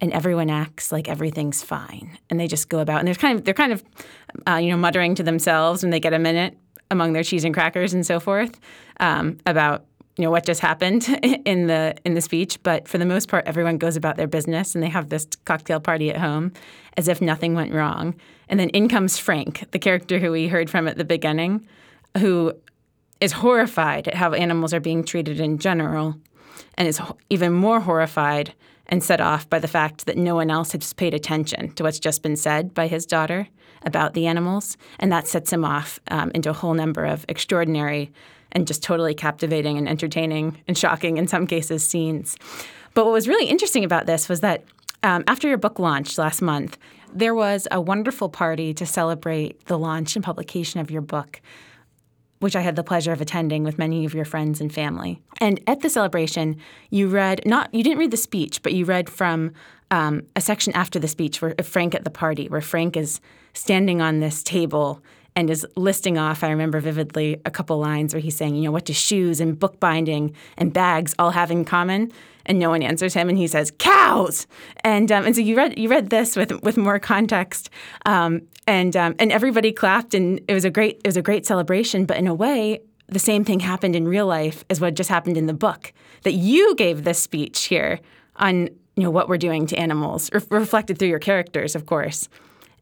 [0.00, 3.44] And everyone acts like everything's fine, and they just go about and they're kind of
[3.44, 3.84] they're kind of
[4.48, 6.56] uh, you know muttering to themselves when they get a minute
[6.90, 8.58] among their cheese and crackers and so forth
[8.98, 9.84] um, about
[10.16, 11.08] you know what just happened
[11.44, 14.74] in the in the speech but for the most part everyone goes about their business
[14.74, 16.52] and they have this cocktail party at home
[16.96, 18.14] as if nothing went wrong.
[18.48, 21.66] And then in comes frank the character who we heard from at the beginning
[22.18, 22.52] who
[23.20, 26.16] is horrified at how animals are being treated in general
[26.74, 28.54] and is even more horrified
[28.86, 32.00] and set off by the fact that no one else has paid attention to what's
[32.00, 33.46] just been said by his daughter
[33.82, 34.76] about the animals.
[34.98, 38.10] And that sets him off um, into a whole number of extraordinary
[38.52, 42.36] and just totally captivating and entertaining and shocking in some cases scenes.
[42.94, 44.64] But what was really interesting about this was that
[45.02, 46.76] um, after your book launched last month,
[47.12, 51.40] there was a wonderful party to celebrate the launch and publication of your book,
[52.40, 55.20] which I had the pleasure of attending with many of your friends and family.
[55.40, 56.56] And at the celebration,
[56.90, 59.52] you read not you didn't read the speech, but you read from
[59.90, 63.20] um, a section after the speech where Frank at the party, where Frank is
[63.54, 65.02] standing on this table
[65.36, 68.70] and is listing off, I remember vividly, a couple lines where he's saying, you know,
[68.70, 72.12] what do shoes and bookbinding and bags all have in common?
[72.46, 74.46] And no one answers him, and he says, cows.
[74.82, 77.70] And um, and so you read you read this with with more context,
[78.06, 81.46] um, and um, and everybody clapped, and it was a great it was a great
[81.46, 82.06] celebration.
[82.06, 85.36] But in a way, the same thing happened in real life as what just happened
[85.36, 85.92] in the book.
[86.22, 88.00] That you gave this speech here
[88.36, 92.28] on you know what we're doing to animals, re- reflected through your characters, of course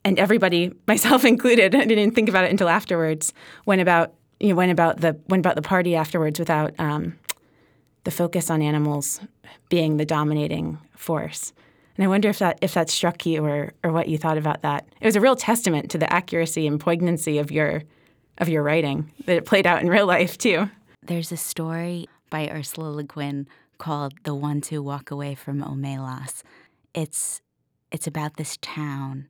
[0.08, 3.32] and everybody, myself included, I didn't think about it until afterwards.
[3.66, 7.18] Went about you know, went about the went about the party afterwards without um,
[8.04, 9.20] the focus on animals
[9.68, 11.52] being the dominating force.
[11.96, 14.62] And I wonder if that if that struck you or or what you thought about
[14.62, 14.86] that.
[15.00, 17.82] It was a real testament to the accuracy and poignancy of your
[18.38, 20.70] of your writing that it played out in real life too.
[21.02, 26.42] There's a story by Ursula Le Guin called "The Ones Who Walk Away from Omelas."
[26.94, 27.42] It's
[27.90, 29.26] it's about this town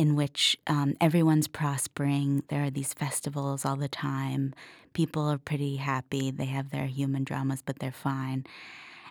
[0.00, 2.42] in which um, everyone's prospering.
[2.48, 4.54] There are these festivals all the time.
[4.94, 6.30] People are pretty happy.
[6.30, 8.46] They have their human dramas, but they're fine.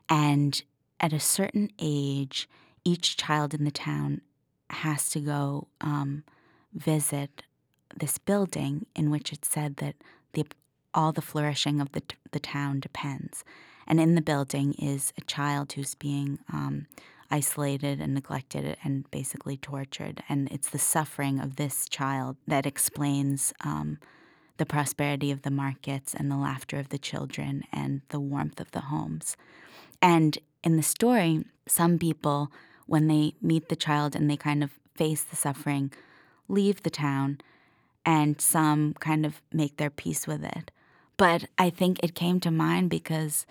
[0.10, 0.60] And
[1.00, 2.50] at a certain age,
[2.84, 4.22] each child in the town
[4.72, 6.24] has to go um,
[6.74, 7.44] visit
[7.96, 9.94] this building in which it said that
[10.34, 10.44] the,
[10.96, 13.44] all the flourishing of the, the town depends.
[13.86, 16.88] And in the building is a child who's being um,
[17.32, 20.24] isolated and neglected and basically tortured.
[20.28, 24.00] And it's the suffering of this child that explains um,
[24.58, 28.72] the prosperity of the markets and the laughter of the children and the warmth of
[28.72, 29.38] the homes.
[30.02, 32.52] And in the story, some people,
[32.86, 35.92] when they meet the child and they kind of face the suffering,
[36.48, 37.40] leave the town,
[38.06, 40.72] and some kind of make their peace with it.
[41.16, 43.46] But I think it came to mind because,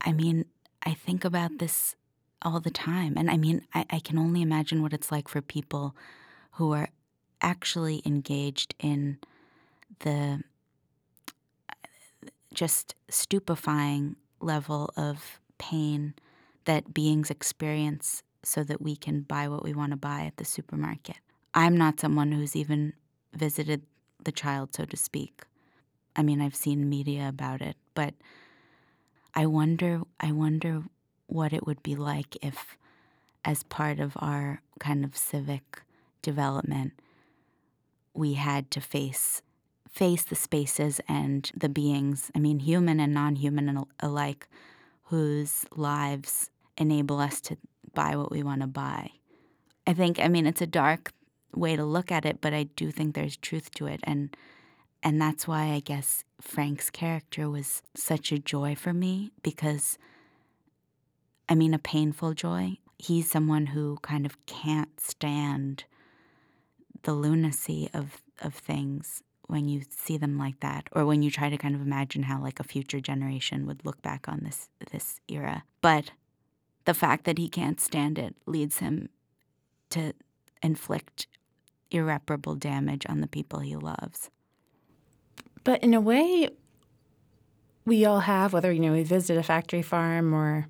[0.00, 0.44] I mean,
[0.84, 1.96] I think about this
[2.42, 3.14] all the time.
[3.16, 5.94] And I mean, I, I can only imagine what it's like for people
[6.52, 6.88] who are
[7.40, 9.18] actually engaged in
[10.00, 10.42] the
[12.52, 16.14] just stupefying level of pain
[16.64, 20.44] that beings experience so that we can buy what we want to buy at the
[20.44, 21.16] supermarket.
[21.54, 22.92] I'm not someone who's even
[23.32, 23.82] visited
[24.22, 25.44] the child, so to speak.
[26.16, 28.14] I mean, I've seen media about it, but
[29.34, 30.82] I wonder I wonder
[31.28, 32.76] what it would be like if
[33.44, 35.82] as part of our kind of civic
[36.20, 36.92] development
[38.12, 39.42] we had to face
[39.98, 44.46] face the spaces and the beings, I mean human and non-human alike
[45.04, 47.56] whose lives enable us to
[47.94, 49.10] buy what we want to buy.
[49.86, 51.12] I think I mean it's a dark
[51.54, 54.36] way to look at it, but I do think there's truth to it and
[55.02, 59.96] and that's why I guess Frank's character was such a joy for me because
[61.48, 62.78] I mean a painful joy.
[62.98, 65.84] He's someone who kind of can't stand
[67.02, 71.48] the lunacy of of things when you see them like that or when you try
[71.48, 75.20] to kind of imagine how like a future generation would look back on this this
[75.28, 75.64] era.
[75.80, 76.10] But
[76.84, 79.08] the fact that he can't stand it leads him
[79.90, 80.12] to
[80.62, 81.26] inflict
[81.90, 84.30] irreparable damage on the people he loves.
[85.64, 86.50] But in a way,
[87.84, 90.68] we all have, whether you know we visit a factory farm or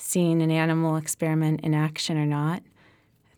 [0.00, 2.62] seen an animal experiment in action or not,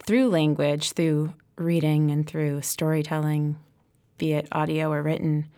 [0.05, 3.57] through language, through reading, and through storytelling,
[4.19, 5.49] be it audio or written,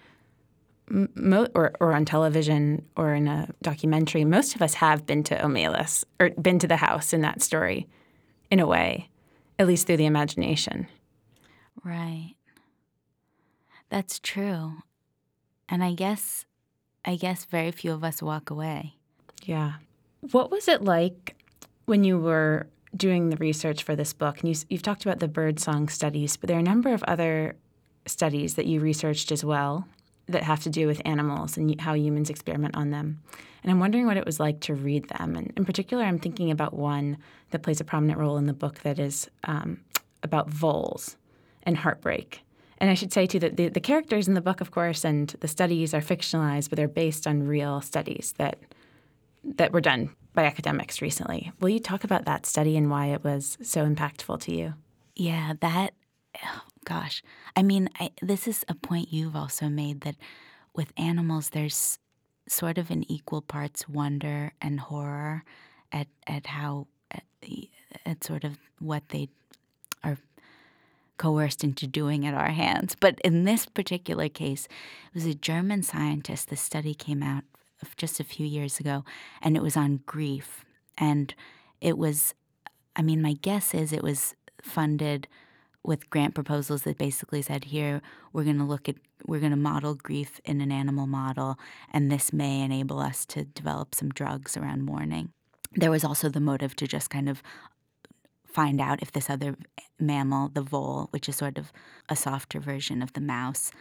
[0.89, 5.37] mo- or, or on television or in a documentary, most of us have been to
[5.37, 7.87] Omelas or been to the house in that story,
[8.51, 9.09] in a way,
[9.59, 10.87] at least through the imagination.
[11.85, 12.35] Right.
[13.89, 14.75] That's true.
[15.69, 16.47] And I guess
[17.05, 18.95] I guess very few of us walk away.
[19.45, 19.75] Yeah.
[20.31, 21.37] What was it like
[21.85, 24.41] when you were doing the research for this book?
[24.41, 27.57] And you, you've talked about the birdsong studies, but there are a number of other
[28.07, 29.87] studies that you researched as well
[30.27, 33.21] that have to do with animals and how humans experiment on them.
[33.63, 35.37] And I'm wondering what it was like to read them.
[35.37, 37.19] And in particular, I'm thinking about one
[37.51, 39.81] that plays a prominent role in the book that is um,
[40.23, 41.17] about voles
[41.65, 42.41] and heartbreak.
[42.79, 45.29] And I should say too that the, the characters in the book, of course, and
[45.41, 48.59] the studies are fictionalized, but they're based on real studies that
[49.45, 51.53] that were done by academics recently.
[51.61, 54.75] Will you talk about that study and why it was so impactful to you?
[55.15, 55.95] Yeah, that.
[56.45, 57.23] Oh, gosh,
[57.57, 60.17] I mean, I, this is a point you've also made that
[60.75, 61.99] with animals, there's
[62.49, 65.45] sort of an equal parts wonder and horror
[65.93, 67.25] at at how at,
[68.05, 69.29] at sort of what they
[70.03, 70.19] are
[71.17, 72.97] coerced into doing at our hands.
[72.99, 76.51] But in this particular case, it was a German scientist.
[76.51, 77.45] The study came out
[77.97, 79.05] just a few years ago,
[79.43, 80.65] and it was on grief.
[80.97, 81.35] And
[81.81, 82.35] it was,
[82.97, 85.29] I mean, my guess is it was funded
[85.83, 88.01] with grant proposals that basically said, here,
[88.33, 91.59] we're going to look at, we're going to model grief in an animal model,
[91.93, 95.31] and this may enable us to develop some drugs around mourning.
[95.73, 97.43] There was also the motive to just kind of
[98.47, 99.57] find out if this other
[99.99, 101.73] mammal, the vole, which is sort of
[102.09, 103.73] a softer version of the mouse,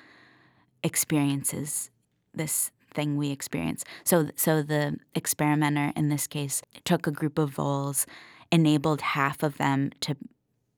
[0.84, 1.90] experiences
[2.34, 3.84] this thing we experience.
[4.04, 8.06] So, so the experimenter in this case took a group of voles,
[8.52, 10.16] enabled half of them to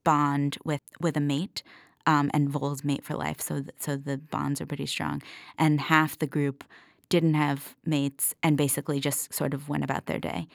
[0.04, 1.64] bond with with a mate,
[2.06, 3.42] um, and voles mate for life.
[3.42, 5.22] So, th- so the bonds are pretty strong,
[5.58, 6.64] and half the group
[7.10, 10.48] didn't have mates and basically just sort of went about their day.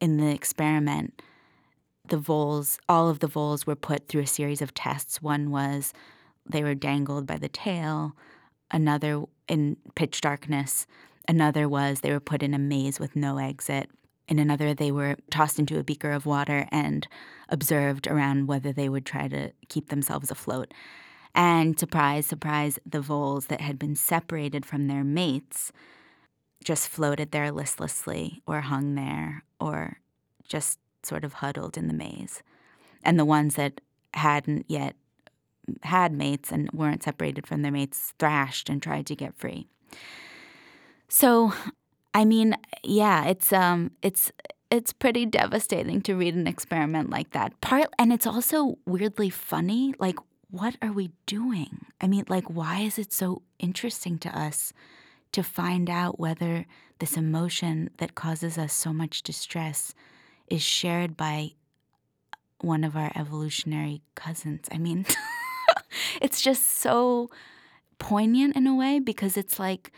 [0.00, 1.20] In the experiment,
[2.08, 5.20] the voles, all of the voles were put through a series of tests.
[5.20, 5.92] One was
[6.48, 8.14] they were dangled by the tail,
[8.70, 10.86] another in pitch darkness,
[11.26, 13.90] another was they were put in a maze with no exit.
[14.28, 17.08] In another, they were tossed into a beaker of water and
[17.48, 20.74] observed around whether they would try to keep themselves afloat.
[21.34, 25.72] And surprise, surprise, the voles that had been separated from their mates
[26.62, 29.98] just floated there listlessly or hung there or
[30.46, 32.42] just sort of huddled in the maze.
[33.02, 33.80] And the ones that
[34.14, 34.96] hadn't yet
[35.82, 39.66] had mates and weren't separated from their mates thrashed and tried to get free.
[41.08, 41.52] So,
[42.14, 44.32] I mean, yeah, it's um it's
[44.70, 47.60] it's pretty devastating to read an experiment like that.
[47.60, 49.94] Part and it's also weirdly funny.
[49.98, 50.18] Like,
[50.50, 51.86] what are we doing?
[52.00, 54.72] I mean, like, why is it so interesting to us
[55.32, 56.66] to find out whether
[56.98, 59.94] this emotion that causes us so much distress
[60.48, 61.52] is shared by
[62.60, 64.66] one of our evolutionary cousins.
[64.72, 65.06] I mean,
[66.20, 67.30] it's just so
[67.98, 69.92] poignant in a way because it's like,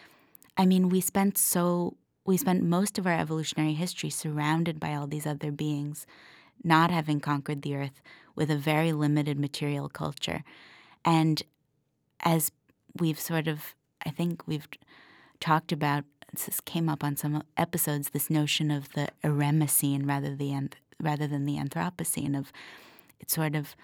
[0.57, 5.07] I mean, we spent so, we spent most of our evolutionary history surrounded by all
[5.07, 6.07] these other beings,
[6.62, 8.01] not having conquered the earth
[8.34, 10.44] with a very limited material culture.
[11.05, 11.42] And
[12.20, 12.53] as
[12.98, 13.74] we've sort of,
[14.05, 14.68] I think we've
[15.40, 20.68] talked about, this came up on some episodes, this notion of the eremocene rather, the,
[21.01, 22.53] rather than the Anthropocene, of
[23.18, 23.74] it's sort of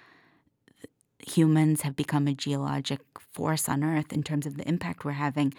[1.27, 3.01] humans have become a geologic
[3.33, 5.53] force on Earth in terms of the impact we're having.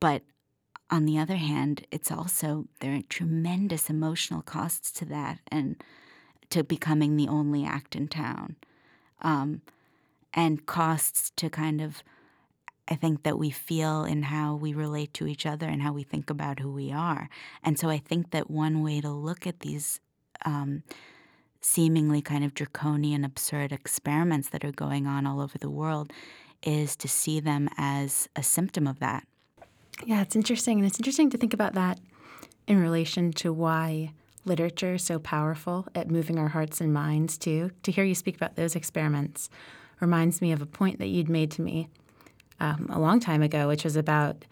[0.00, 0.22] But
[0.90, 5.82] on the other hand, it's also, there are tremendous emotional costs to that and
[6.50, 8.56] to becoming the only act in town.
[9.22, 9.62] Um,
[10.34, 12.02] and costs to kind of
[12.86, 16.02] I think that we feel in how we relate to each other and how we
[16.02, 17.30] think about who we are.
[17.62, 20.00] And so I think that one way to look at these
[20.44, 20.82] um,
[21.64, 26.12] seemingly kind of draconian, absurd experiments that are going on all over the world
[26.62, 29.26] is to see them as a symptom of that.
[30.04, 30.78] Yeah, it's interesting.
[30.78, 32.00] And it's interesting to think about that
[32.66, 34.12] in relation to why
[34.44, 37.70] literature is so powerful at moving our hearts and minds, too.
[37.82, 39.48] To hear you speak about those experiments
[40.00, 41.88] reminds me of a point that you'd made to me
[42.60, 44.44] um, a long time ago, which was about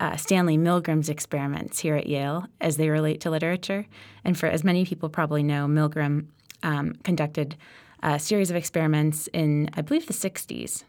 [0.00, 3.86] uh, Stanley Milgram's experiments here at Yale as they relate to literature.
[4.24, 6.26] And for as many people probably know, Milgram
[6.62, 7.56] um, conducted
[8.02, 10.84] a series of experiments in, I believe, the 60s.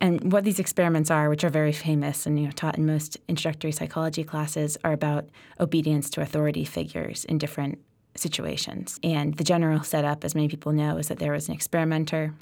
[0.00, 3.18] And what these experiments are, which are very famous and you know, taught in most
[3.28, 7.78] introductory psychology classes, are about obedience to authority figures in different
[8.16, 8.98] situations.
[9.02, 12.34] And the general setup, as many people know, is that there was an experimenter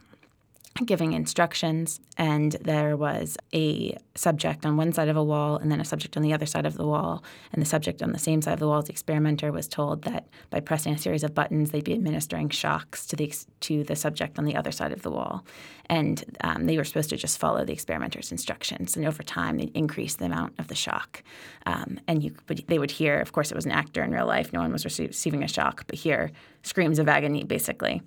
[0.85, 5.81] giving instructions, and there was a subject on one side of a wall and then
[5.81, 7.23] a subject on the other side of the wall.
[7.53, 10.29] And the subject on the same side of the wall, the experimenter, was told that
[10.51, 14.39] by pressing a series of buttons, they'd be administering shocks to the to the subject
[14.39, 15.45] on the other side of the wall.
[15.87, 18.97] And um, they were supposed to just follow the experimenter's instructions.
[18.97, 21.23] And over time, they'd increase the amount of the shock.
[21.67, 24.27] Um, and you, but they would hear, of course, it was an actor in real
[24.27, 24.53] life.
[24.53, 26.31] No one was receiving a shock, but hear
[26.63, 28.03] screams of agony, basically.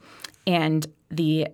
[0.45, 1.47] And the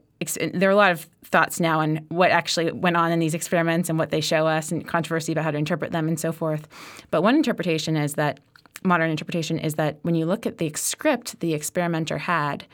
[0.54, 3.90] there are a lot of thoughts now on what actually went on in these experiments
[3.90, 6.68] and what they show us, and controversy about how to interpret them and so forth.
[7.12, 8.40] But one interpretation is that
[8.84, 12.66] modern interpretation is that when you look at the script the experimenter had,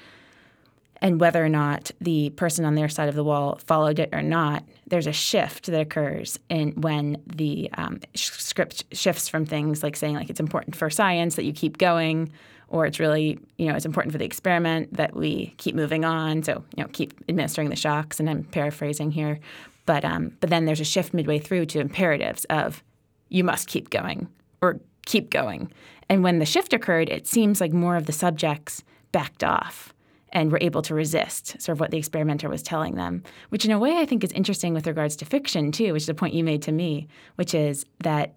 [1.03, 4.21] and whether or not the person on their side of the wall followed it or
[4.21, 9.97] not, there's a shift that occurs in when the um, script shifts from things like
[9.97, 12.31] saying like it's important for science that you keep going
[12.73, 16.41] or it's really, you know, it's important for the experiment that we keep moving on.
[16.41, 18.19] So, you know, keep administering the shocks.
[18.19, 19.39] And I'm paraphrasing here,
[19.85, 22.83] but um, but then there's a shift midway through to imperatives of
[23.29, 24.27] you must keep going
[24.61, 25.71] or keep going.
[26.09, 29.93] And when the shift occurred, it seems like more of the subjects backed off
[30.31, 33.71] and were able to resist sort of what the experimenter was telling them, which in
[33.71, 36.33] a way I think is interesting with regards to fiction too, which is a point
[36.33, 38.33] you made to me, which is that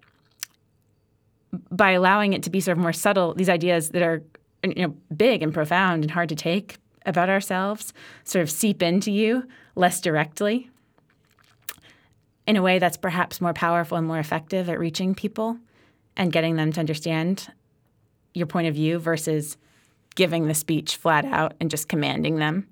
[1.71, 4.23] by allowing it to be sort of more subtle, these ideas that are
[4.63, 7.93] you know big and profound and hard to take about ourselves
[8.23, 10.69] sort of seep into you less directly
[12.45, 15.57] in a way that's perhaps more powerful and more effective at reaching people
[16.15, 17.51] and getting them to understand
[18.33, 19.57] your point of view versus
[20.15, 22.67] giving the speech flat out and just commanding them.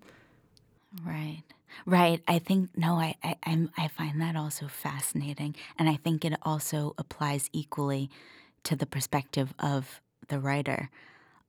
[1.05, 1.43] Right.
[1.85, 2.21] Right.
[2.27, 2.95] I think no.
[2.95, 8.09] I I I'm, I find that also fascinating, and I think it also applies equally
[8.65, 10.89] to the perspective of the writer,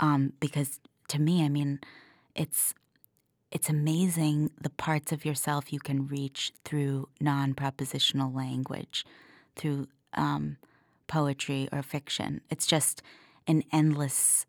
[0.00, 1.80] um, because to me, I mean,
[2.34, 2.74] it's
[3.52, 9.06] it's amazing the parts of yourself you can reach through non-propositional language,
[9.54, 10.56] through um,
[11.06, 12.40] poetry or fiction.
[12.50, 13.02] It's just
[13.46, 14.46] an endless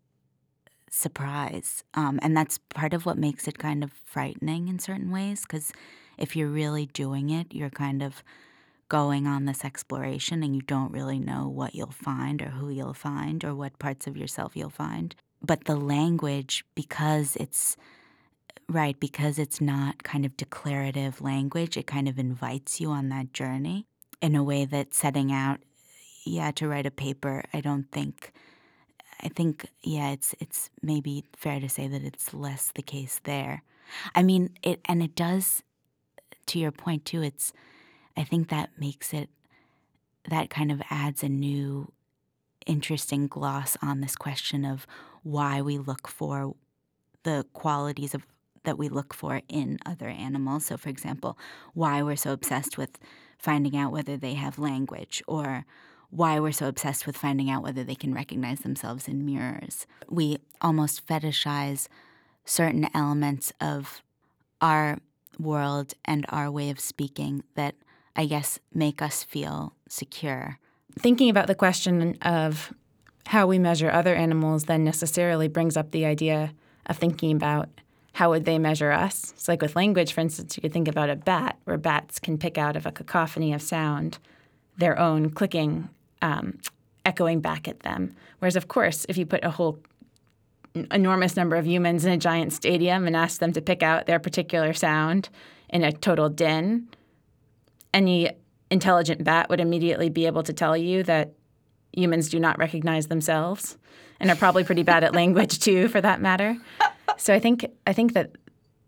[0.90, 5.42] surprise, um, and that's part of what makes it kind of frightening in certain ways.
[5.42, 5.72] Because
[6.18, 8.22] if you're really doing it, you're kind of
[8.88, 12.94] going on this exploration and you don't really know what you'll find or who you'll
[12.94, 15.14] find or what parts of yourself you'll find.
[15.42, 17.76] But the language, because it's
[18.68, 23.32] right, because it's not kind of declarative language, it kind of invites you on that
[23.32, 23.86] journey
[24.20, 25.60] in a way that setting out,
[26.24, 28.32] yeah, to write a paper, I don't think.
[29.20, 33.62] I think, yeah, it's it's maybe fair to say that it's less the case there.
[34.14, 35.62] I mean, it and it does,
[36.46, 37.22] to your point too.
[37.22, 37.52] It's
[38.18, 39.30] I think that makes it,
[40.28, 41.92] that kind of adds a new
[42.66, 44.86] interesting gloss on this question of
[45.22, 46.54] why we look for
[47.22, 48.26] the qualities of
[48.64, 50.66] that we look for in other animals.
[50.66, 51.38] So, for example,
[51.74, 52.98] why we're so obsessed with
[53.38, 55.64] finding out whether they have language or
[56.10, 59.86] why we're so obsessed with finding out whether they can recognize themselves in mirrors.
[60.10, 61.86] We almost fetishize
[62.44, 64.02] certain elements of
[64.60, 64.98] our
[65.38, 67.76] world and our way of speaking that
[68.18, 70.58] I guess make us feel secure.
[70.98, 72.74] Thinking about the question of
[73.26, 76.52] how we measure other animals then necessarily brings up the idea
[76.86, 77.68] of thinking about
[78.14, 79.32] how would they measure us.
[79.36, 82.38] It's like with language, for instance, you could think about a bat, where bats can
[82.38, 84.18] pick out of a cacophony of sound
[84.78, 85.88] their own clicking
[86.20, 86.58] um,
[87.04, 88.16] echoing back at them.
[88.40, 89.78] Whereas, of course, if you put a whole
[90.90, 94.18] enormous number of humans in a giant stadium and ask them to pick out their
[94.18, 95.28] particular sound
[95.68, 96.88] in a total din,
[97.92, 98.30] any
[98.70, 101.32] intelligent bat would immediately be able to tell you that
[101.92, 103.78] humans do not recognize themselves
[104.20, 106.56] and are probably pretty bad at language too for that matter.
[107.16, 108.32] So I think I think that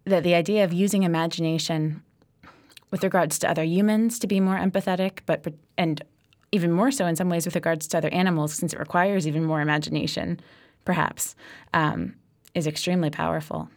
[0.05, 2.03] that the idea of using imagination
[2.91, 5.47] with regards to other humans to be more empathetic but
[5.79, 6.03] and
[6.53, 9.45] even more so in some ways with regards to other animals, since it requires even
[9.45, 10.41] more imagination,
[10.85, 11.37] perhaps,
[11.75, 12.17] um,
[12.55, 13.69] is extremely powerful.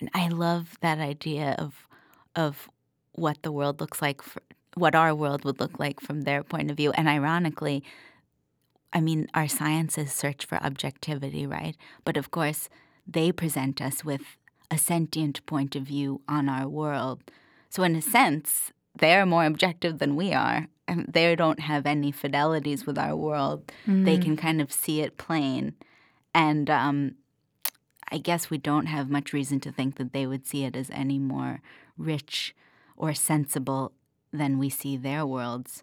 [0.00, 1.88] And I love that idea of
[2.36, 2.68] of
[3.18, 4.42] what the world looks like, for,
[4.74, 6.92] what our world would look like from their point of view.
[6.92, 7.82] And ironically,
[8.92, 11.76] I mean, our sciences search for objectivity, right?
[12.04, 12.68] But of course,
[13.06, 14.22] they present us with
[14.70, 17.22] a sentient point of view on our world.
[17.70, 20.68] So, in a sense, they're more objective than we are
[21.08, 23.70] they don't have any fidelities with our world.
[23.86, 24.04] Mm-hmm.
[24.04, 25.74] They can kind of see it plain.
[26.34, 27.16] And um,
[28.10, 30.90] I guess we don't have much reason to think that they would see it as
[30.90, 31.60] any more
[31.96, 32.54] rich
[32.98, 33.92] or sensible
[34.32, 35.82] than we see their worlds.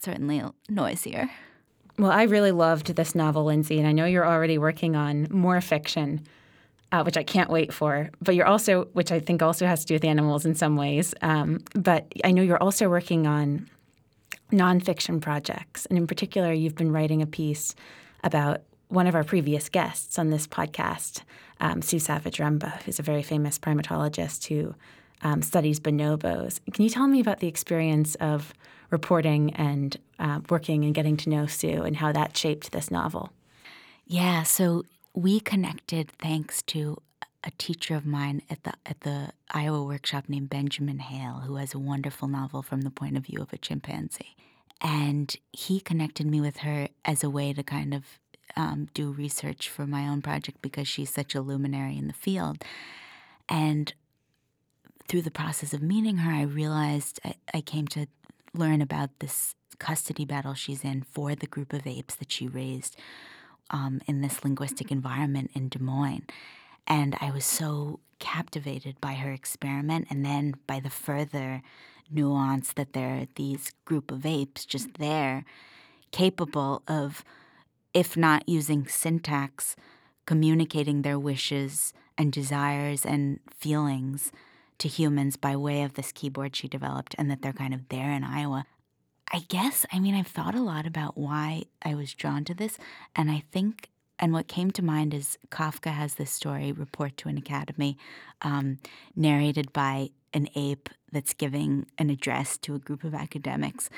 [0.00, 1.30] Certainly noisier.
[1.98, 5.60] Well, I really loved this novel, Lindsay, and I know you're already working on more
[5.60, 6.26] fiction,
[6.90, 8.10] uh, which I can't wait for.
[8.20, 11.14] But you're also, which I think also has to do with animals in some ways.
[11.22, 13.70] Um, but I know you're also working on
[14.50, 15.86] nonfiction projects.
[15.86, 17.76] And in particular, you've been writing a piece
[18.24, 21.22] about one of our previous guests on this podcast,
[21.60, 24.74] um, Sue Savage Rumbaugh, who's a very famous primatologist who
[25.24, 26.60] um, studies bonobos.
[26.72, 28.54] Can you tell me about the experience of
[28.90, 33.32] reporting and uh, working and getting to know Sue and how that shaped this novel?
[34.06, 36.98] Yeah, so we connected thanks to
[37.42, 41.74] a teacher of mine at the at the Iowa workshop named Benjamin Hale, who has
[41.74, 44.36] a wonderful novel from the point of view of a chimpanzee.
[44.80, 48.04] And he connected me with her as a way to kind of
[48.56, 52.62] um, do research for my own project because she's such a luminary in the field.
[53.48, 53.92] And
[55.08, 58.06] through the process of meeting her, I realized I, I came to
[58.52, 62.96] learn about this custody battle she's in for the group of apes that she raised
[63.70, 66.26] um, in this linguistic environment in Des Moines.
[66.86, 71.62] And I was so captivated by her experiment and then by the further
[72.10, 75.44] nuance that there are these group of apes just there
[76.12, 77.24] capable of,
[77.92, 79.74] if not using syntax,
[80.26, 84.30] communicating their wishes and desires and feelings
[84.84, 88.12] to humans by way of this keyboard she developed and that they're kind of there
[88.12, 88.66] in Iowa.
[89.32, 92.76] I guess, I mean, I've thought a lot about why I was drawn to this,
[93.16, 97.30] and I think and what came to mind is Kafka has this story, Report to
[97.30, 97.96] an Academy,
[98.42, 98.78] um,
[99.16, 103.88] narrated by an ape that's giving an address to a group of academics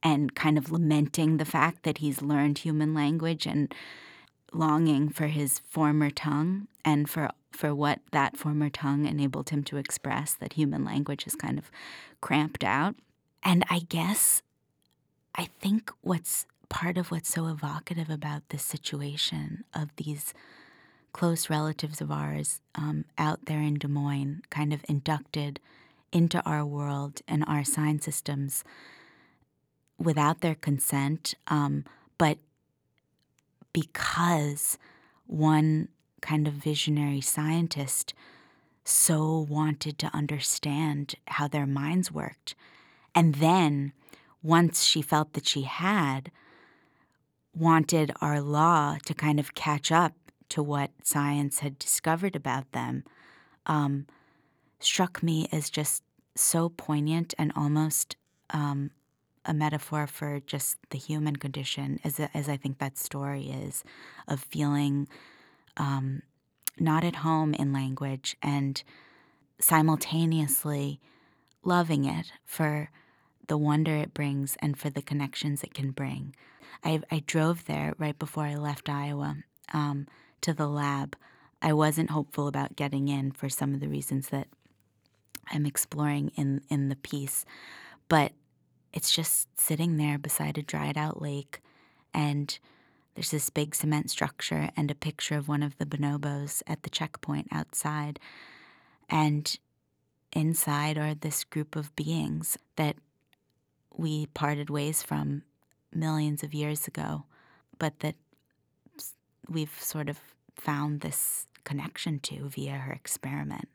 [0.00, 3.74] and kind of lamenting the fact that he's learned human language and
[4.52, 9.76] longing for his former tongue and for for what that former tongue enabled him to
[9.76, 11.70] express that human language is kind of
[12.20, 12.94] cramped out.
[13.42, 14.42] And i guess
[15.36, 20.34] i think what's part of what's so evocative about this situation of these
[21.12, 25.60] close relatives of ours um, out there in Des Moines, kind of inducted
[26.12, 28.64] into our world and our sign systems
[29.98, 31.84] without their consent, um,
[32.18, 32.38] but
[33.72, 34.76] because
[35.26, 35.88] one
[36.26, 38.12] kind of visionary scientist
[38.84, 42.54] so wanted to understand how their minds worked.
[43.14, 43.92] And then,
[44.42, 46.30] once she felt that she had,
[47.54, 50.14] wanted our law to kind of catch up
[50.50, 53.04] to what science had discovered about them
[53.66, 54.06] um,
[54.78, 56.02] struck me as just
[56.36, 58.16] so poignant and almost
[58.50, 58.90] um,
[59.44, 63.82] a metaphor for just the human condition, as, as I think that story is,
[64.28, 65.08] of feeling
[65.76, 66.22] um,
[66.78, 68.82] not at home in language and
[69.58, 71.00] simultaneously
[71.64, 72.90] loving it for
[73.48, 76.34] the wonder it brings and for the connections it can bring.
[76.84, 79.38] I, I drove there right before I left Iowa
[79.72, 80.06] um,
[80.42, 81.16] to the lab.
[81.62, 84.48] I wasn't hopeful about getting in for some of the reasons that
[85.50, 87.44] I'm exploring in, in the piece,
[88.08, 88.32] but
[88.92, 91.60] it's just sitting there beside a dried out lake
[92.12, 92.58] and
[93.16, 96.90] there's this big cement structure and a picture of one of the bonobos at the
[96.90, 98.20] checkpoint outside.
[99.08, 99.58] And
[100.32, 102.96] inside are this group of beings that
[103.96, 105.42] we parted ways from
[105.94, 107.24] millions of years ago,
[107.78, 108.16] but that
[109.48, 110.18] we've sort of
[110.54, 113.68] found this connection to via her experiment.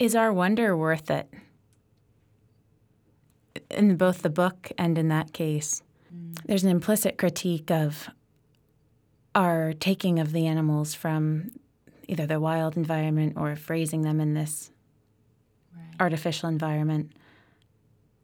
[0.00, 1.32] Is our wonder worth it?
[3.70, 6.36] In both the book and in that case, mm.
[6.44, 8.10] there's an implicit critique of
[9.34, 11.50] our taking of the animals from
[12.06, 14.70] either the wild environment or phrasing them in this
[15.98, 17.12] artificial environment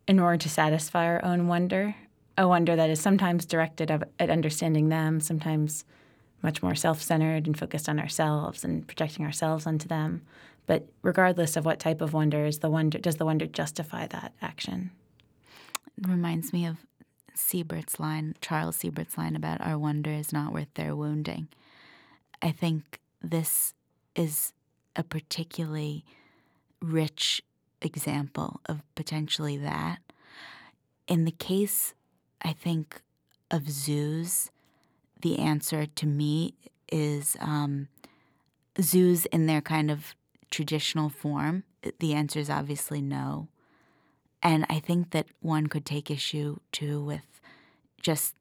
[0.07, 1.95] in order to satisfy our own wonder,
[2.37, 5.85] a wonder that is sometimes directed at understanding them, sometimes
[6.43, 10.23] much more self centered and focused on ourselves and projecting ourselves onto them.
[10.67, 14.33] But regardless of what type of wonder is the wonder does the wonder justify that
[14.41, 14.91] action?
[15.99, 16.77] It reminds me of
[17.41, 21.49] Siebert's line, Charles Siebert's line about our wonder is not worth their wounding.
[22.43, 23.75] I think this
[24.15, 24.53] is
[24.97, 26.05] a particularly
[26.81, 27.43] rich
[27.83, 29.99] example of potentially that.
[31.07, 31.95] In the case,
[32.43, 33.03] I think,
[33.51, 34.51] of zoos,
[35.21, 36.55] the answer to me
[36.91, 37.89] is um,
[38.81, 40.15] zoos in their kind of
[40.51, 41.65] traditional form.
[41.99, 43.49] The answer is obviously no.
[44.43, 47.30] And I think that one could take issue too with
[48.01, 48.35] just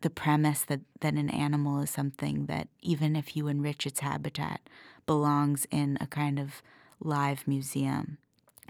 [0.00, 4.60] the premise that, that an animal is something that, even if you enrich its habitat,
[5.06, 6.62] belongs in a kind of
[7.00, 8.18] live museum.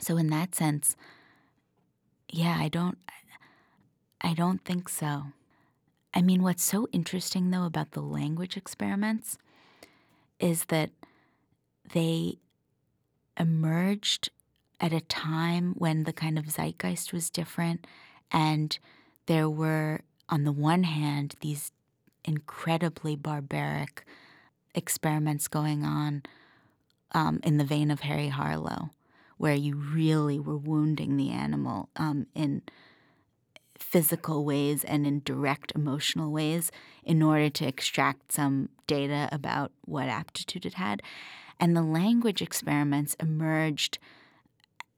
[0.01, 0.97] So in that sense,
[2.29, 2.99] yeah, I don't
[4.23, 5.25] I don't think so.
[6.15, 9.37] I mean, what's so interesting though about the language experiments
[10.39, 10.91] is that
[11.93, 12.39] they
[13.39, 14.31] emerged
[14.81, 17.87] at a time when the kind of zeitgeist was different
[18.31, 18.79] and
[19.27, 21.73] there were on the one hand these
[22.25, 24.05] incredibly barbaric
[24.75, 26.23] experiments going on
[27.13, 28.91] um, in the vein of Harry Harlow,
[29.37, 32.63] where you really were wounding the animal um, in
[33.79, 36.71] physical ways and in direct emotional ways
[37.05, 41.03] in order to extract some data about what aptitude it had.
[41.61, 43.99] And the language experiments emerged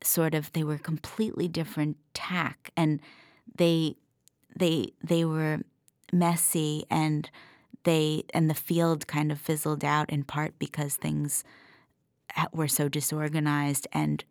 [0.02, 3.00] sort of, they were completely different tack and
[3.56, 3.96] they
[4.56, 5.60] they they were
[6.12, 7.30] messy and
[7.84, 11.44] they and the field kind of fizzled out in part because things
[12.36, 14.24] uh, were so disorganized and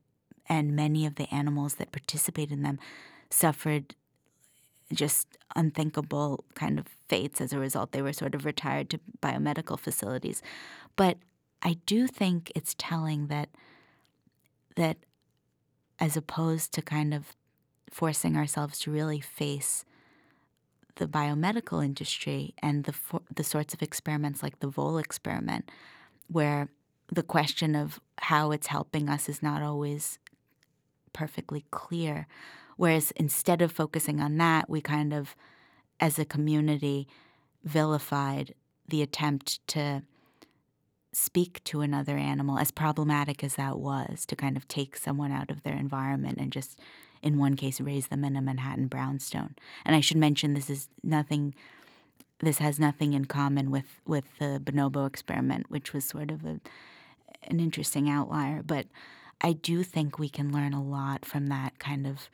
[0.49, 2.80] and many of the animals that participated in them
[3.30, 3.95] suffered
[4.91, 7.91] just unthinkable kind of fates as a result.
[7.91, 10.41] They were sort of retired to biomedical facilities.
[10.95, 11.17] But
[11.61, 13.49] I do think it's telling that
[14.76, 14.97] that
[15.99, 17.36] as opposed to kind of
[17.89, 19.86] forcing ourselves to really face
[20.96, 22.94] the biomedical industry and the
[23.36, 25.70] the sorts of experiments like the Vole experiment,
[26.28, 26.70] where
[27.12, 30.20] the question of how it's helping us is not always
[31.12, 32.28] perfectly clear.
[32.78, 35.36] Whereas instead of focusing on that, we kind of,
[36.00, 37.08] as a community,
[37.64, 38.56] vilified
[38.88, 40.04] the attempt to
[41.14, 45.52] speak to another animal, as problematic as that was, to kind of take someone out
[45.52, 46.80] of their environment and just,
[47.24, 49.55] in one case, raise them in a Manhattan brownstone.
[49.86, 51.55] And I should mention this is nothing.
[52.39, 56.59] This has nothing in common with, with the bonobo experiment, which was sort of a,
[57.47, 58.61] an interesting outlier.
[58.61, 58.88] But
[59.39, 62.30] I do think we can learn a lot from that kind of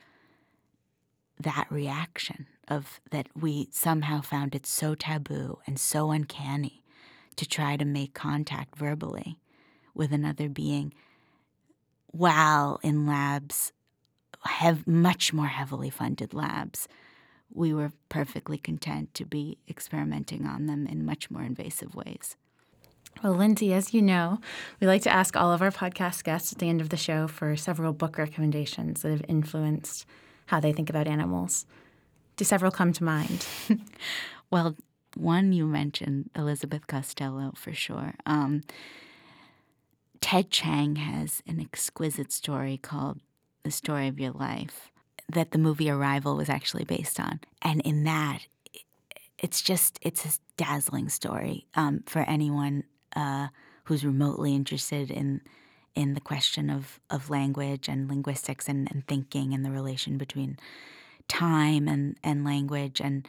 [1.38, 6.82] that reaction of that we somehow found it so taboo and so uncanny
[7.36, 9.38] to try to make contact verbally
[9.94, 10.92] with another being
[12.08, 13.72] while in labs
[14.44, 16.88] have much more heavily funded labs
[17.52, 22.36] we were perfectly content to be experimenting on them in much more invasive ways
[23.22, 24.40] well, Lindsay, as you know,
[24.80, 27.28] we like to ask all of our podcast guests at the end of the show
[27.28, 30.06] for several book recommendations that have influenced
[30.46, 31.66] how they think about animals.
[32.36, 33.46] Do several come to mind?
[34.50, 34.74] well,
[35.16, 38.14] one you mentioned, Elizabeth Costello, for sure.
[38.24, 38.62] Um,
[40.22, 43.20] Ted Chiang has an exquisite story called
[43.62, 44.90] The Story of Your Life
[45.32, 47.40] that the movie Arrival was actually based on.
[47.62, 48.40] And in that,
[49.38, 52.84] it's just, it's a dazzling story um, for anyone
[53.14, 53.48] uh,
[53.84, 55.40] who's remotely interested in
[55.96, 60.56] in the question of, of language and linguistics and, and thinking and the relation between
[61.28, 63.00] time and, and language.
[63.00, 63.26] And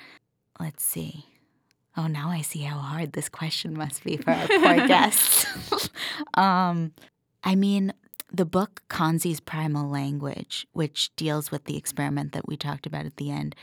[0.59, 1.25] let's see.
[1.97, 5.45] Oh, now I see how hard this question must be for our poor guests.
[6.35, 6.93] um,
[7.43, 7.93] I mean,
[8.31, 13.17] the book Kanzi's Primal Language, which deals with the experiment that we talked about at
[13.17, 13.55] the end,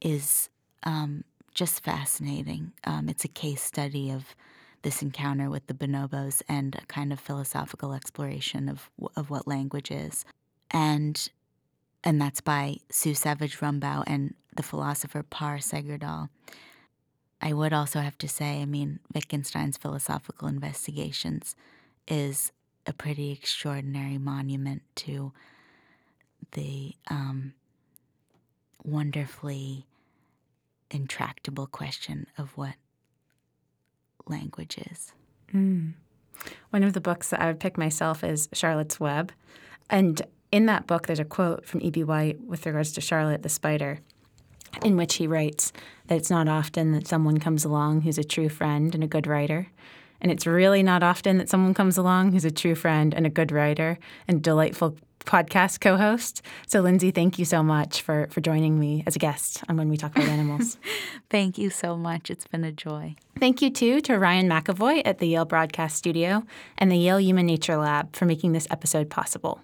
[0.00, 0.48] is
[0.84, 2.72] um, just fascinating.
[2.84, 4.34] Um, it's a case study of
[4.82, 9.90] this encounter with the bonobos and a kind of philosophical exploration of of what language
[9.90, 10.24] is,
[10.70, 11.28] and
[12.04, 16.28] and that's by Sue Savage Rumbaugh and the philosopher Pär Segerdahl.
[17.40, 21.56] I would also have to say, I mean, Wittgenstein's philosophical investigations
[22.06, 22.52] is
[22.86, 25.32] a pretty extraordinary monument to
[26.52, 27.54] the um,
[28.84, 29.86] wonderfully
[30.90, 32.74] intractable question of what
[34.26, 35.12] language is.
[35.52, 35.94] Mm.
[36.70, 39.32] One of the books that I would pick myself is Charlotte's Web.
[39.88, 42.04] And in that book, there's a quote from E.B.
[42.04, 44.00] White with regards to Charlotte the spider,
[44.82, 45.72] in which he writes
[46.06, 49.26] that it's not often that someone comes along who's a true friend and a good
[49.26, 49.68] writer.
[50.24, 53.30] And it's really not often that someone comes along who's a true friend and a
[53.30, 54.96] good writer and delightful
[55.26, 56.40] podcast co-host.
[56.66, 59.90] So Lindsay, thank you so much for for joining me as a guest on when
[59.90, 60.78] we talk about animals.
[61.30, 62.30] thank you so much.
[62.30, 63.16] It's been a joy.
[63.38, 66.42] Thank you too to Ryan McAvoy at the Yale Broadcast Studio
[66.78, 69.60] and the Yale Human Nature Lab for making this episode possible.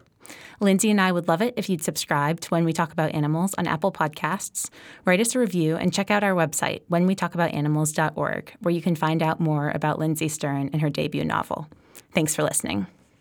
[0.60, 3.54] Lindsay and I would love it if you'd subscribe to When We Talk About Animals
[3.54, 4.70] on Apple Podcasts,
[5.04, 9.40] write us a review, and check out our website, whenwetalkaboutanimals.org, where you can find out
[9.40, 11.68] more about Lindsay Stern and her debut novel.
[12.12, 12.86] Thanks for listening.